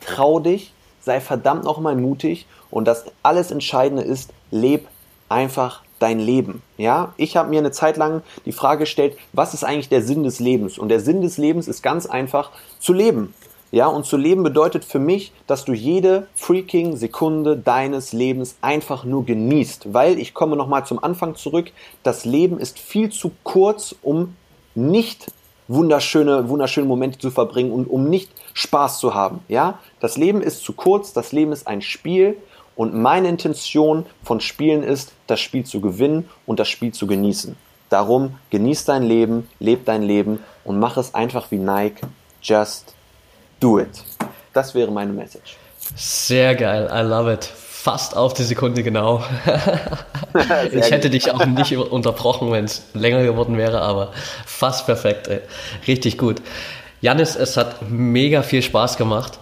trau 0.00 0.40
dich, 0.40 0.72
sei 1.00 1.20
verdammt 1.20 1.64
nochmal 1.64 1.96
mutig 1.96 2.46
und 2.70 2.86
das 2.86 3.04
alles 3.22 3.50
Entscheidende 3.50 4.02
ist, 4.02 4.32
leb 4.50 4.88
einfach 5.28 5.82
dein 5.98 6.18
Leben. 6.18 6.62
Ja, 6.76 7.14
ich 7.16 7.36
habe 7.36 7.50
mir 7.50 7.58
eine 7.58 7.70
Zeit 7.72 7.96
lang 7.96 8.22
die 8.44 8.52
Frage 8.52 8.80
gestellt, 8.80 9.16
was 9.32 9.54
ist 9.54 9.64
eigentlich 9.64 9.88
der 9.88 10.02
Sinn 10.02 10.22
des 10.22 10.40
Lebens? 10.40 10.78
Und 10.78 10.88
der 10.88 11.00
Sinn 11.00 11.22
des 11.22 11.38
Lebens 11.38 11.68
ist 11.68 11.82
ganz 11.82 12.06
einfach 12.06 12.50
zu 12.78 12.92
leben. 12.92 13.34
Ja, 13.70 13.88
und 13.88 14.06
zu 14.06 14.16
leben 14.16 14.44
bedeutet 14.44 14.84
für 14.84 15.00
mich, 15.00 15.32
dass 15.48 15.64
du 15.64 15.72
jede 15.72 16.28
freaking 16.36 16.96
Sekunde 16.96 17.56
deines 17.56 18.12
Lebens 18.12 18.56
einfach 18.60 19.04
nur 19.04 19.24
genießt, 19.24 19.92
weil 19.92 20.20
ich 20.20 20.32
komme 20.32 20.54
nochmal 20.54 20.86
zum 20.86 21.02
Anfang 21.02 21.34
zurück, 21.34 21.72
das 22.04 22.24
Leben 22.24 22.60
ist 22.60 22.78
viel 22.78 23.10
zu 23.10 23.32
kurz, 23.42 23.96
um 24.00 24.36
nicht 24.76 25.32
wunderschöne, 25.66 26.48
wunderschöne 26.48 26.86
Momente 26.86 27.18
zu 27.18 27.32
verbringen 27.32 27.72
und 27.72 27.86
um 27.86 28.08
nicht 28.08 28.30
Spaß 28.52 29.00
zu 29.00 29.14
haben. 29.14 29.40
Ja, 29.48 29.80
das 29.98 30.16
Leben 30.16 30.40
ist 30.40 30.62
zu 30.62 30.72
kurz, 30.74 31.12
das 31.12 31.32
Leben 31.32 31.50
ist 31.50 31.66
ein 31.66 31.82
Spiel 31.82 32.36
und 32.76 32.94
meine 32.94 33.28
Intention 33.28 34.06
von 34.22 34.40
Spielen 34.40 34.82
ist, 34.82 35.12
das 35.26 35.40
Spiel 35.40 35.64
zu 35.64 35.80
gewinnen 35.80 36.28
und 36.46 36.58
das 36.58 36.68
Spiel 36.68 36.92
zu 36.92 37.06
genießen. 37.06 37.56
Darum 37.88 38.36
genieß 38.50 38.84
dein 38.86 39.02
Leben, 39.02 39.48
leb 39.60 39.84
dein 39.84 40.02
Leben 40.02 40.42
und 40.64 40.78
mach 40.78 40.96
es 40.96 41.14
einfach 41.14 41.50
wie 41.50 41.58
Nike. 41.58 42.00
Just 42.42 42.94
do 43.60 43.78
it. 43.78 44.02
Das 44.52 44.74
wäre 44.74 44.90
meine 44.90 45.12
Message. 45.12 45.56
Sehr 45.94 46.54
geil, 46.54 46.90
I 46.92 47.02
love 47.02 47.32
it. 47.32 47.44
Fast 47.44 48.16
auf 48.16 48.32
die 48.32 48.44
Sekunde 48.44 48.82
genau. 48.82 49.22
ich 50.72 50.90
hätte 50.90 51.10
dich 51.10 51.30
auch 51.30 51.44
nicht 51.44 51.76
unterbrochen, 51.76 52.50
wenn 52.50 52.64
es 52.64 52.82
länger 52.94 53.22
geworden 53.22 53.58
wäre, 53.58 53.82
aber 53.82 54.12
fast 54.46 54.86
perfekt. 54.86 55.28
Ey. 55.28 55.40
Richtig 55.86 56.16
gut. 56.16 56.40
Janis, 57.02 57.36
es 57.36 57.58
hat 57.58 57.82
mega 57.90 58.42
viel 58.42 58.62
Spaß 58.62 58.96
gemacht. 58.96 59.38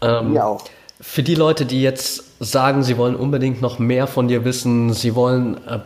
Ähm, 0.00 0.32
Mir 0.34 0.46
auch. 0.46 0.64
Für 1.00 1.24
die 1.24 1.34
Leute, 1.34 1.66
die 1.66 1.82
jetzt 1.82 2.33
sagen, 2.44 2.82
sie 2.82 2.96
wollen 2.96 3.16
unbedingt 3.16 3.60
noch 3.60 3.78
mehr 3.78 4.06
von 4.06 4.28
dir 4.28 4.44
wissen, 4.44 4.92
sie 4.92 5.14
wollen 5.14 5.56
äh, 5.66 5.78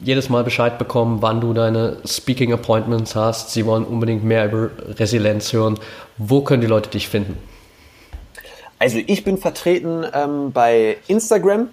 jedes 0.00 0.28
Mal 0.28 0.44
Bescheid 0.44 0.78
bekommen, 0.78 1.22
wann 1.22 1.40
du 1.40 1.52
deine 1.52 1.98
Speaking 2.04 2.52
Appointments 2.52 3.14
hast, 3.14 3.52
sie 3.52 3.64
wollen 3.66 3.84
unbedingt 3.84 4.24
mehr 4.24 4.46
über 4.46 4.70
Resilienz 4.98 5.52
hören, 5.52 5.78
wo 6.18 6.42
können 6.42 6.60
die 6.60 6.66
Leute 6.66 6.90
dich 6.90 7.08
finden? 7.08 7.38
Also 8.78 8.98
ich 9.06 9.24
bin 9.24 9.38
vertreten 9.38 10.04
ähm, 10.12 10.52
bei 10.52 10.98
Instagram 11.06 11.68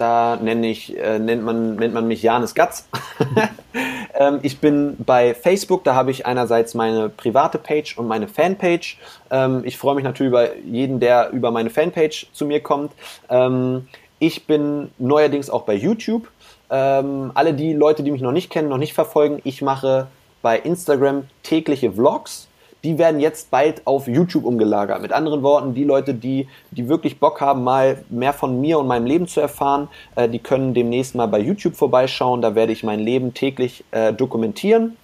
da 0.00 0.36
nenne 0.36 0.68
ich, 0.68 0.96
äh, 0.96 1.18
nennt, 1.18 1.44
man, 1.44 1.76
nennt 1.76 1.92
man 1.92 2.08
mich 2.08 2.22
Janis 2.22 2.54
Gatz. 2.54 2.88
ähm, 4.14 4.38
ich 4.42 4.58
bin 4.58 4.96
bei 4.98 5.34
Facebook, 5.34 5.84
da 5.84 5.94
habe 5.94 6.10
ich 6.10 6.24
einerseits 6.24 6.72
meine 6.72 7.10
private 7.10 7.58
Page 7.58 7.98
und 7.98 8.08
meine 8.08 8.26
Fanpage. 8.26 8.96
Ähm, 9.30 9.60
ich 9.64 9.76
freue 9.76 9.94
mich 9.94 10.04
natürlich 10.04 10.30
über 10.30 10.56
jeden, 10.56 11.00
der 11.00 11.30
über 11.30 11.50
meine 11.50 11.68
Fanpage 11.68 12.28
zu 12.32 12.46
mir 12.46 12.62
kommt. 12.62 12.92
Ähm, 13.28 13.88
ich 14.18 14.46
bin 14.46 14.90
neuerdings 14.98 15.50
auch 15.50 15.62
bei 15.62 15.74
YouTube. 15.74 16.28
Ähm, 16.70 17.32
alle 17.34 17.52
die 17.52 17.74
Leute, 17.74 18.02
die 18.02 18.10
mich 18.10 18.22
noch 18.22 18.32
nicht 18.32 18.48
kennen, 18.48 18.70
noch 18.70 18.78
nicht 18.78 18.94
verfolgen, 18.94 19.40
ich 19.44 19.60
mache 19.60 20.06
bei 20.40 20.58
Instagram 20.58 21.24
tägliche 21.42 21.92
Vlogs 21.92 22.48
die 22.82 22.98
werden 22.98 23.20
jetzt 23.20 23.50
bald 23.50 23.86
auf 23.86 24.06
YouTube 24.06 24.44
umgelagert. 24.44 25.02
Mit 25.02 25.12
anderen 25.12 25.42
Worten, 25.42 25.74
die 25.74 25.84
Leute, 25.84 26.14
die, 26.14 26.48
die 26.70 26.88
wirklich 26.88 27.18
Bock 27.18 27.40
haben, 27.40 27.62
mal 27.62 28.02
mehr 28.08 28.32
von 28.32 28.60
mir 28.60 28.78
und 28.78 28.86
meinem 28.86 29.06
Leben 29.06 29.26
zu 29.28 29.40
erfahren, 29.40 29.88
äh, 30.16 30.28
die 30.28 30.38
können 30.38 30.74
demnächst 30.74 31.14
mal 31.14 31.26
bei 31.26 31.38
YouTube 31.38 31.76
vorbeischauen. 31.76 32.42
Da 32.42 32.54
werde 32.54 32.72
ich 32.72 32.82
mein 32.82 33.00
Leben 33.00 33.34
täglich 33.34 33.84
äh, 33.90 34.12
dokumentieren. 34.12 34.96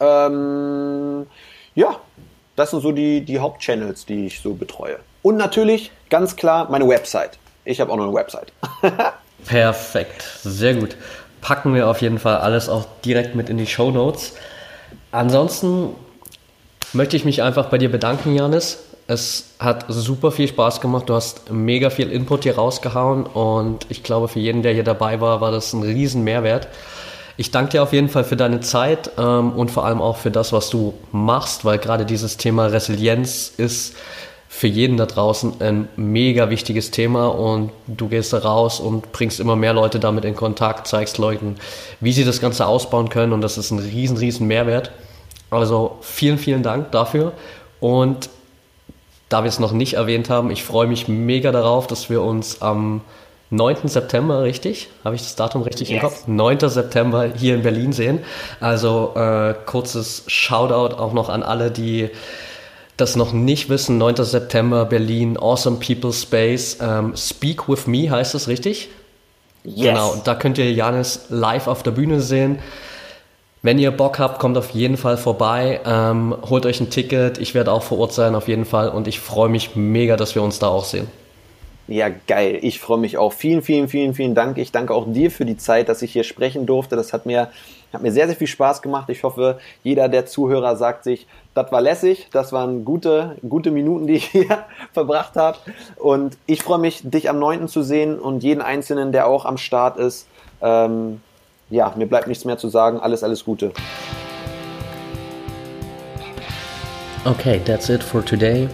Ähm, 0.00 1.26
ja, 1.74 1.96
das 2.56 2.70
sind 2.70 2.80
so 2.80 2.92
die, 2.92 3.20
die 3.20 3.38
Hauptchannels, 3.38 4.06
die 4.06 4.26
ich 4.26 4.40
so 4.40 4.54
betreue. 4.54 4.98
Und 5.22 5.36
natürlich, 5.36 5.92
ganz 6.08 6.36
klar, 6.36 6.68
meine 6.70 6.88
Website. 6.88 7.38
Ich 7.64 7.80
habe 7.80 7.92
auch 7.92 7.96
noch 7.96 8.04
eine 8.04 8.14
Website. 8.14 8.52
Perfekt, 9.44 10.22
sehr 10.42 10.74
gut. 10.74 10.96
Packen 11.40 11.74
wir 11.74 11.88
auf 11.88 12.00
jeden 12.00 12.18
Fall 12.18 12.38
alles 12.38 12.68
auch 12.68 12.86
direkt 13.04 13.34
mit 13.34 13.50
in 13.50 13.58
die 13.58 13.66
Show 13.66 13.90
Notes. 13.90 14.34
Ansonsten 15.12 15.94
möchte 16.96 17.16
ich 17.16 17.24
mich 17.24 17.42
einfach 17.42 17.66
bei 17.66 17.78
dir 17.78 17.90
bedanken, 17.90 18.34
Janis. 18.34 18.78
Es 19.06 19.50
hat 19.60 19.84
super 19.88 20.32
viel 20.32 20.48
Spaß 20.48 20.80
gemacht. 20.80 21.08
Du 21.08 21.14
hast 21.14 21.52
mega 21.52 21.90
viel 21.90 22.10
Input 22.10 22.42
hier 22.42 22.56
rausgehauen 22.56 23.24
und 23.24 23.86
ich 23.88 24.02
glaube, 24.02 24.26
für 24.26 24.40
jeden, 24.40 24.62
der 24.62 24.72
hier 24.72 24.82
dabei 24.82 25.20
war, 25.20 25.40
war 25.40 25.52
das 25.52 25.72
ein 25.72 25.82
riesen 25.82 26.24
Mehrwert. 26.24 26.66
Ich 27.36 27.50
danke 27.50 27.72
dir 27.72 27.82
auf 27.82 27.92
jeden 27.92 28.08
Fall 28.08 28.24
für 28.24 28.36
deine 28.36 28.60
Zeit 28.60 29.10
ähm, 29.18 29.52
und 29.52 29.70
vor 29.70 29.84
allem 29.84 30.00
auch 30.00 30.16
für 30.16 30.30
das, 30.30 30.52
was 30.52 30.70
du 30.70 30.94
machst, 31.12 31.64
weil 31.64 31.78
gerade 31.78 32.06
dieses 32.06 32.38
Thema 32.38 32.66
Resilienz 32.66 33.52
ist 33.56 33.94
für 34.48 34.68
jeden 34.68 34.96
da 34.96 35.04
draußen 35.04 35.60
ein 35.60 35.88
mega 35.96 36.48
wichtiges 36.48 36.90
Thema 36.90 37.26
und 37.26 37.72
du 37.86 38.08
gehst 38.08 38.32
da 38.32 38.38
raus 38.38 38.80
und 38.80 39.12
bringst 39.12 39.38
immer 39.38 39.54
mehr 39.54 39.74
Leute 39.74 40.00
damit 40.00 40.24
in 40.24 40.34
Kontakt, 40.34 40.86
zeigst 40.86 41.18
Leuten, 41.18 41.56
wie 42.00 42.12
sie 42.12 42.24
das 42.24 42.40
Ganze 42.40 42.66
ausbauen 42.66 43.10
können 43.10 43.34
und 43.34 43.42
das 43.42 43.58
ist 43.58 43.70
ein 43.70 43.80
riesen, 43.80 44.16
riesen 44.16 44.46
Mehrwert. 44.46 44.90
Also 45.50 45.98
vielen, 46.00 46.38
vielen 46.38 46.62
Dank 46.62 46.92
dafür. 46.92 47.32
Und 47.80 48.30
da 49.28 49.42
wir 49.42 49.48
es 49.48 49.58
noch 49.58 49.72
nicht 49.72 49.94
erwähnt 49.94 50.30
haben, 50.30 50.50
ich 50.50 50.62
freue 50.62 50.86
mich 50.86 51.08
mega 51.08 51.52
darauf, 51.52 51.86
dass 51.86 52.10
wir 52.10 52.22
uns 52.22 52.62
am 52.62 53.00
9. 53.50 53.88
September, 53.88 54.42
richtig? 54.42 54.88
Habe 55.04 55.14
ich 55.14 55.22
das 55.22 55.36
Datum 55.36 55.62
richtig 55.62 55.88
yes. 55.88 55.96
im 55.96 56.08
Kopf? 56.08 56.26
9. 56.26 56.68
September 56.68 57.30
hier 57.34 57.54
in 57.54 57.62
Berlin 57.62 57.92
sehen. 57.92 58.20
Also 58.60 59.12
äh, 59.14 59.54
kurzes 59.66 60.24
Shoutout 60.26 60.96
auch 60.96 61.12
noch 61.12 61.28
an 61.28 61.42
alle, 61.42 61.70
die 61.70 62.10
das 62.96 63.14
noch 63.14 63.32
nicht 63.32 63.68
wissen. 63.68 63.98
9. 63.98 64.16
September, 64.16 64.84
Berlin, 64.84 65.36
Awesome 65.38 65.78
People 65.78 66.12
Space. 66.12 66.78
Ähm, 66.80 67.14
Speak 67.16 67.68
with 67.68 67.86
Me 67.86 68.10
heißt 68.10 68.34
es, 68.34 68.48
richtig? 68.48 68.88
Yes. 69.64 69.88
Genau, 69.88 70.16
da 70.24 70.34
könnt 70.34 70.58
ihr 70.58 70.72
Janis 70.72 71.26
live 71.28 71.66
auf 71.66 71.82
der 71.82 71.90
Bühne 71.90 72.20
sehen. 72.20 72.60
Wenn 73.66 73.80
ihr 73.80 73.90
Bock 73.90 74.20
habt, 74.20 74.38
kommt 74.38 74.56
auf 74.56 74.70
jeden 74.70 74.96
Fall 74.96 75.16
vorbei. 75.16 75.80
Ähm, 75.84 76.36
holt 76.48 76.64
euch 76.66 76.78
ein 76.78 76.88
Ticket. 76.88 77.38
Ich 77.38 77.52
werde 77.52 77.72
auch 77.72 77.82
vor 77.82 77.98
Ort 77.98 78.12
sein, 78.12 78.36
auf 78.36 78.46
jeden 78.46 78.64
Fall. 78.64 78.90
Und 78.90 79.08
ich 79.08 79.18
freue 79.18 79.48
mich 79.48 79.74
mega, 79.74 80.16
dass 80.16 80.36
wir 80.36 80.42
uns 80.44 80.60
da 80.60 80.68
auch 80.68 80.84
sehen. 80.84 81.08
Ja, 81.88 82.08
geil. 82.28 82.60
Ich 82.62 82.78
freue 82.78 82.98
mich 82.98 83.18
auch. 83.18 83.32
Vielen, 83.32 83.62
vielen, 83.62 83.88
vielen, 83.88 84.14
vielen 84.14 84.36
Dank. 84.36 84.58
Ich 84.58 84.70
danke 84.70 84.94
auch 84.94 85.12
dir 85.12 85.32
für 85.32 85.44
die 85.44 85.56
Zeit, 85.56 85.88
dass 85.88 86.00
ich 86.02 86.12
hier 86.12 86.22
sprechen 86.22 86.64
durfte. 86.64 86.94
Das 86.94 87.12
hat 87.12 87.26
mir, 87.26 87.50
hat 87.92 88.02
mir 88.02 88.12
sehr, 88.12 88.28
sehr 88.28 88.36
viel 88.36 88.46
Spaß 88.46 88.82
gemacht. 88.82 89.10
Ich 89.10 89.24
hoffe, 89.24 89.58
jeder 89.82 90.08
der 90.08 90.26
Zuhörer 90.26 90.76
sagt 90.76 91.02
sich, 91.02 91.26
das 91.54 91.72
war 91.72 91.80
lässig. 91.80 92.28
Das 92.30 92.52
waren 92.52 92.84
gute, 92.84 93.36
gute 93.48 93.72
Minuten, 93.72 94.06
die 94.06 94.14
ich 94.14 94.26
hier 94.30 94.62
verbracht 94.92 95.34
habe. 95.34 95.58
Und 95.96 96.38
ich 96.46 96.62
freue 96.62 96.78
mich, 96.78 97.00
dich 97.02 97.28
am 97.28 97.40
9. 97.40 97.66
zu 97.66 97.82
sehen 97.82 98.20
und 98.20 98.44
jeden 98.44 98.62
Einzelnen, 98.62 99.10
der 99.10 99.26
auch 99.26 99.44
am 99.44 99.58
Start 99.58 99.96
ist. 99.96 100.28
Ähm, 100.62 101.20
ja, 101.70 101.92
mir 101.96 102.06
bleibt 102.06 102.28
nichts 102.28 102.44
mehr 102.44 102.58
zu 102.58 102.68
sagen. 102.68 103.00
Alles, 103.00 103.22
alles 103.22 103.44
Gute. 103.44 103.72
Okay, 107.24 107.60
that's 107.64 107.88
it 107.88 108.02
for 108.02 108.24
today. 108.24 108.68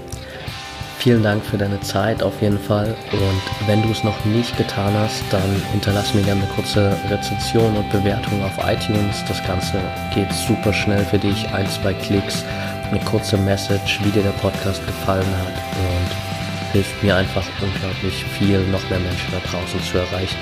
Vielen 0.99 1.23
Dank 1.23 1.45
für 1.45 1.59
deine 1.59 1.81
Zeit 1.81 2.23
auf 2.23 2.41
jeden 2.43 2.59
Fall. 2.61 2.95
Und 3.13 3.67
wenn 3.69 3.83
du 3.83 3.91
es 3.91 4.05
noch 4.05 4.25
nicht 4.25 4.57
getan 4.57 4.95
hast, 4.95 5.25
dann 5.31 5.51
hinterlass 5.73 6.15
mir 6.15 6.23
gerne 6.23 6.43
eine 6.43 6.53
kurze 6.53 6.97
Rezension 7.11 7.77
und 7.77 7.91
Bewertung 7.91 8.45
auf 8.45 8.53
iTunes. 8.65 9.25
Das 9.27 9.43
Ganze 9.45 9.81
geht 10.15 10.33
super 10.33 10.73
schnell 10.73 11.05
für 11.05 11.19
dich. 11.19 11.49
Ein, 11.53 11.69
zwei 11.71 11.95
Klicks, 11.95 12.45
eine 12.91 13.01
kurze 13.01 13.37
Message, 13.39 13.99
wie 14.05 14.11
dir 14.11 14.23
der 14.23 14.31
Podcast 14.31 14.87
gefallen 14.87 15.27
hat 15.27 15.55
und 15.81 16.73
hilft 16.73 17.03
mir 17.03 17.17
einfach 17.17 17.45
unglaublich 17.61 18.25
viel, 18.39 18.61
noch 18.67 18.89
mehr 18.89 19.01
Menschen 19.01 19.33
da 19.33 19.39
draußen 19.51 19.83
zu 19.83 19.99
erreichen. 19.99 20.39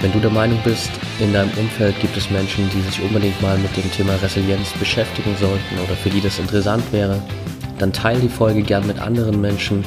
Wenn 0.00 0.12
du 0.12 0.20
der 0.20 0.30
Meinung 0.30 0.60
bist, 0.62 0.90
in 1.18 1.32
deinem 1.32 1.50
Umfeld 1.58 1.98
gibt 2.00 2.16
es 2.16 2.30
Menschen, 2.30 2.70
die 2.70 2.80
sich 2.82 3.02
unbedingt 3.02 3.42
mal 3.42 3.58
mit 3.58 3.76
dem 3.76 3.90
Thema 3.90 4.14
Resilienz 4.22 4.70
beschäftigen 4.78 5.34
sollten 5.40 5.78
oder 5.84 5.96
für 5.96 6.08
die 6.08 6.20
das 6.20 6.38
interessant 6.38 6.84
wäre, 6.92 7.20
dann 7.78 7.92
teile 7.92 8.20
die 8.20 8.28
Folge 8.28 8.62
gern 8.62 8.86
mit 8.86 9.00
anderen 9.00 9.40
Menschen. 9.40 9.84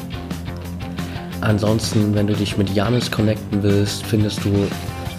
Ansonsten, 1.40 2.14
wenn 2.14 2.28
du 2.28 2.34
dich 2.34 2.58
mit 2.58 2.70
Janis 2.72 3.10
connecten 3.10 3.64
willst, 3.64 4.06
findest 4.06 4.44
du 4.44 4.68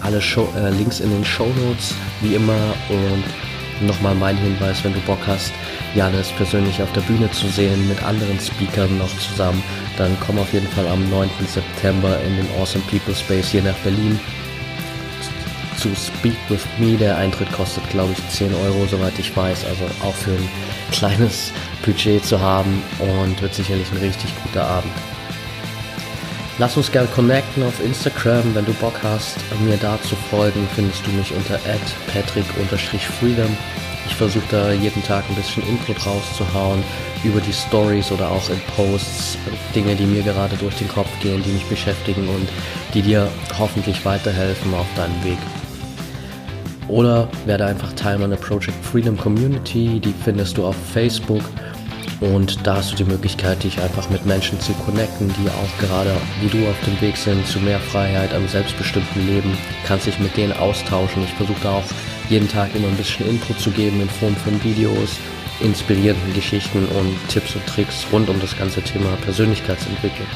alle 0.03 0.21
Show, 0.21 0.47
äh, 0.55 0.69
Links 0.69 0.99
in 0.99 1.09
den 1.09 1.25
Show 1.25 1.47
Notes, 1.65 1.95
wie 2.21 2.35
immer. 2.35 2.75
Und 2.89 3.87
nochmal 3.87 4.13
mein 4.13 4.37
Hinweis, 4.37 4.83
wenn 4.83 4.93
du 4.93 4.99
Bock 5.01 5.19
hast, 5.25 5.51
Janis 5.95 6.29
persönlich 6.29 6.79
auf 6.83 6.91
der 6.93 7.01
Bühne 7.01 7.31
zu 7.31 7.47
sehen, 7.47 7.87
mit 7.87 8.03
anderen 8.03 8.39
Speakern 8.39 8.95
noch 8.99 9.17
zusammen, 9.17 9.63
dann 9.97 10.15
komm 10.25 10.37
auf 10.37 10.53
jeden 10.53 10.67
Fall 10.67 10.87
am 10.87 11.09
9. 11.09 11.29
September 11.47 12.19
in 12.27 12.35
den 12.37 12.47
Awesome 12.59 12.83
People 12.91 13.15
Space 13.15 13.49
hier 13.49 13.63
nach 13.63 13.77
Berlin 13.77 14.19
zu 15.83 15.93
Speak 15.95 16.37
With 16.47 16.65
Me. 16.77 16.95
Der 16.97 17.17
Eintritt 17.17 17.51
kostet, 17.51 17.87
glaube 17.89 18.13
ich, 18.13 18.29
10 18.29 18.53
Euro, 18.53 18.87
soweit 18.89 19.19
ich 19.19 19.35
weiß. 19.35 19.65
Also 19.65 19.83
auch 20.01 20.15
für 20.15 20.31
ein 20.31 20.49
kleines 20.91 21.51
Budget 21.85 22.25
zu 22.25 22.39
haben 22.39 22.81
und 22.99 23.41
wird 23.41 23.53
sicherlich 23.53 23.91
ein 23.91 23.97
richtig 23.97 24.31
guter 24.43 24.65
Abend. 24.65 24.91
Lass 26.57 26.77
uns 26.77 26.89
gerne 26.91 27.09
connecten 27.09 27.63
auf 27.63 27.83
Instagram, 27.83 28.55
wenn 28.55 28.65
du 28.65 28.73
Bock 28.75 28.93
hast, 29.03 29.37
mir 29.65 29.75
da 29.77 29.99
zu 30.03 30.15
folgen, 30.29 30.67
findest 30.75 31.05
du 31.05 31.11
mich 31.11 31.33
unter 31.33 31.59
patrick-freedom. 32.13 33.57
Ich 34.05 34.15
versuche 34.15 34.45
da 34.51 34.71
jeden 34.71 35.03
Tag 35.03 35.25
ein 35.27 35.35
bisschen 35.35 35.67
Input 35.67 36.05
rauszuhauen 36.05 36.83
über 37.23 37.41
die 37.41 37.53
Stories 37.53 38.11
oder 38.11 38.29
auch 38.29 38.49
in 38.49 38.61
Posts, 38.75 39.37
Dinge, 39.75 39.95
die 39.95 40.05
mir 40.05 40.23
gerade 40.23 40.55
durch 40.57 40.75
den 40.75 40.87
Kopf 40.87 41.09
gehen, 41.21 41.41
die 41.43 41.51
mich 41.51 41.65
beschäftigen 41.65 42.27
und 42.29 42.47
die 42.93 43.01
dir 43.01 43.27
hoffentlich 43.57 44.05
weiterhelfen 44.05 44.73
auf 44.75 44.87
deinem 44.95 45.23
Weg. 45.23 45.39
Oder 46.87 47.29
werde 47.45 47.65
einfach 47.65 47.93
Teil 47.93 48.17
meiner 48.19 48.35
Project 48.35 48.83
Freedom 48.83 49.17
Community, 49.17 49.99
die 49.99 50.13
findest 50.23 50.57
du 50.57 50.65
auf 50.65 50.75
Facebook 50.93 51.43
und 52.31 52.65
da 52.65 52.77
hast 52.77 52.93
du 52.93 52.95
die 52.95 53.03
Möglichkeit, 53.03 53.63
dich 53.63 53.81
einfach 53.81 54.09
mit 54.09 54.25
Menschen 54.25 54.57
zu 54.61 54.71
connecten, 54.85 55.27
die 55.27 55.49
auch 55.49 55.85
gerade 55.85 56.11
wie 56.39 56.47
du 56.47 56.65
auf 56.69 56.79
dem 56.85 56.99
Weg 57.01 57.17
sind 57.17 57.45
zu 57.45 57.59
mehr 57.59 57.79
Freiheit, 57.79 58.33
einem 58.33 58.47
selbstbestimmten 58.47 59.27
Leben. 59.27 59.57
Kannst 59.85 60.07
dich 60.07 60.17
mit 60.19 60.37
denen 60.37 60.53
austauschen. 60.53 61.23
Ich 61.23 61.33
versuche 61.33 61.61
da 61.61 61.71
auch 61.71 61.83
jeden 62.29 62.47
Tag 62.47 62.73
immer 62.75 62.87
ein 62.87 62.95
bisschen 62.95 63.27
Input 63.27 63.59
zu 63.59 63.71
geben 63.71 64.01
in 64.01 64.09
Form 64.09 64.35
von 64.37 64.63
Videos, 64.63 65.17
inspirierenden 65.59 66.33
Geschichten 66.33 66.85
und 66.85 67.13
Tipps 67.27 67.55
und 67.55 67.65
Tricks 67.67 68.05
rund 68.11 68.29
um 68.29 68.39
das 68.39 68.57
ganze 68.57 68.81
Thema 68.81 69.09
Persönlichkeitsentwicklung. 69.23 70.27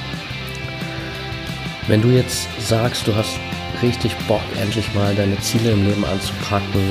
Wenn 1.88 2.02
du 2.02 2.10
jetzt 2.10 2.50
sagst, 2.60 3.08
du 3.08 3.16
hast 3.16 3.40
richtig 3.82 4.16
Bock, 4.28 4.42
endlich 4.62 4.94
mal 4.94 5.16
deine 5.16 5.40
Ziele 5.40 5.72
im 5.72 5.86
Leben 5.86 6.06
anzupacken, 6.06 6.82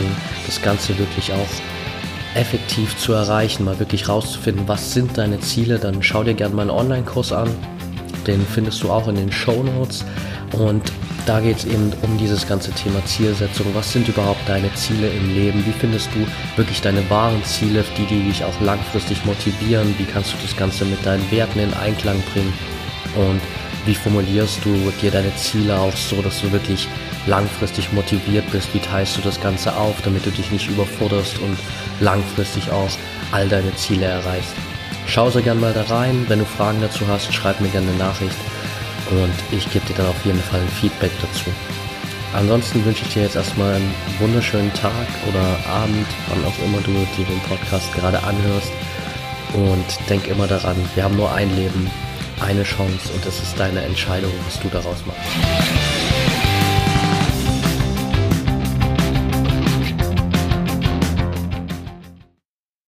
das 0.47 0.61
Ganze 0.63 0.97
wirklich 0.99 1.33
auch 1.33 2.37
effektiv 2.37 2.97
zu 2.99 3.13
erreichen, 3.13 3.65
mal 3.65 3.79
wirklich 3.79 4.09
rauszufinden, 4.09 4.69
was 4.69 4.93
sind 4.93 5.17
deine 5.17 5.41
Ziele, 5.41 5.79
dann 5.79 6.03
schau 6.03 6.23
dir 6.23 6.35
gerne 6.35 6.55
meinen 6.55 6.71
Online-Kurs 6.71 7.33
an. 7.33 7.49
Den 8.27 8.45
findest 8.45 8.83
du 8.83 8.91
auch 8.91 9.09
in 9.09 9.15
den 9.15 9.33
Show 9.33 9.63
Notes. 9.63 10.05
Und 10.53 10.93
da 11.27 11.41
geht 11.41 11.59
es 11.59 11.65
eben 11.65 11.93
um 12.03 12.19
dieses 12.19 12.47
ganze 12.47 12.71
Thema 12.73 13.05
Zielsetzung. 13.05 13.67
Was 13.75 13.93
sind 13.93 14.07
überhaupt 14.09 14.49
deine 14.49 14.73
Ziele 14.75 15.09
im 15.09 15.35
Leben? 15.35 15.65
Wie 15.67 15.73
findest 15.73 16.09
du 16.15 16.27
wirklich 16.57 16.81
deine 16.81 17.09
wahren 17.11 17.43
Ziele, 17.45 17.85
die, 17.97 18.07
die 18.07 18.23
dich 18.29 18.45
auch 18.45 18.61
langfristig 18.61 19.25
motivieren? 19.25 19.95
Wie 19.99 20.05
kannst 20.05 20.33
du 20.33 20.37
das 20.43 20.57
Ganze 20.57 20.85
mit 20.85 21.05
deinen 21.05 21.29
Werten 21.31 21.59
in 21.59 21.75
Einklang 21.75 22.23
bringen? 22.33 22.53
Und 23.17 23.41
wie 23.87 23.95
formulierst 23.95 24.65
du 24.65 24.93
dir 25.01 25.11
deine 25.11 25.35
Ziele 25.37 25.79
auch 25.79 25.97
so, 25.97 26.21
dass 26.21 26.41
du 26.41 26.51
wirklich 26.53 26.89
langfristig 27.27 27.93
motiviert 27.93 28.51
bist? 28.51 28.75
Wie 28.75 28.81
teilst 28.81 29.17
du 29.17 29.21
das 29.21 29.41
Ganze 29.41 29.75
auf, 29.77 30.03
damit 30.03 30.27
du 30.27 30.31
dich 30.31 30.51
nicht 30.51 30.69
überforderst 30.69 31.39
und 31.39 31.57
langfristig 32.01 32.71
auch 32.71 32.91
all 33.33 33.49
deine 33.49 33.75
Ziele 33.77 34.07
erreichst? 34.07 34.55
Schau 35.07 35.31
sehr 35.31 35.43
gerne 35.43 35.61
mal 35.61 35.73
da 35.73 35.83
rein. 35.83 36.25
Wenn 36.29 36.41
du 36.41 36.45
Fragen 36.45 36.81
dazu 36.81 37.07
hast, 37.07 37.33
schreib 37.33 37.61
mir 37.61 37.69
gerne 37.69 37.89
eine 37.89 37.99
Nachricht 37.99 38.37
und 39.11 39.57
ich 39.57 39.71
gebe 39.71 39.87
dir 39.87 39.95
dann 39.95 40.07
auf 40.07 40.25
jeden 40.25 40.41
Fall 40.41 40.61
ein 40.61 40.69
Feedback 40.69 41.13
dazu. 41.21 41.51
Ansonsten 42.35 42.85
wünsche 42.85 43.05
ich 43.07 43.15
dir 43.15 43.23
jetzt 43.23 43.37
erstmal 43.37 43.75
einen 43.75 43.95
wunderschönen 44.19 44.73
Tag 44.75 45.07
oder 45.29 45.73
Abend, 45.73 46.07
wann 46.29 46.45
auch 46.45 46.59
immer 46.65 46.81
du 46.83 46.93
dir 47.17 47.25
den 47.25 47.41
Podcast 47.49 47.95
gerade 47.95 48.23
anhörst. 48.25 48.73
Und 49.55 50.11
denk 50.11 50.27
immer 50.27 50.49
daran, 50.49 50.77
wir 50.95 51.05
haben 51.05 51.17
nur 51.17 51.33
ein 51.33 51.55
Leben 51.55 51.89
eine 52.41 52.63
Chance 52.63 53.13
und 53.15 53.25
es 53.27 53.41
ist 53.41 53.59
deine 53.59 53.83
Entscheidung, 53.83 54.33
was 54.45 54.61
du 54.61 54.69
daraus 54.69 55.05
machst. 55.07 56.16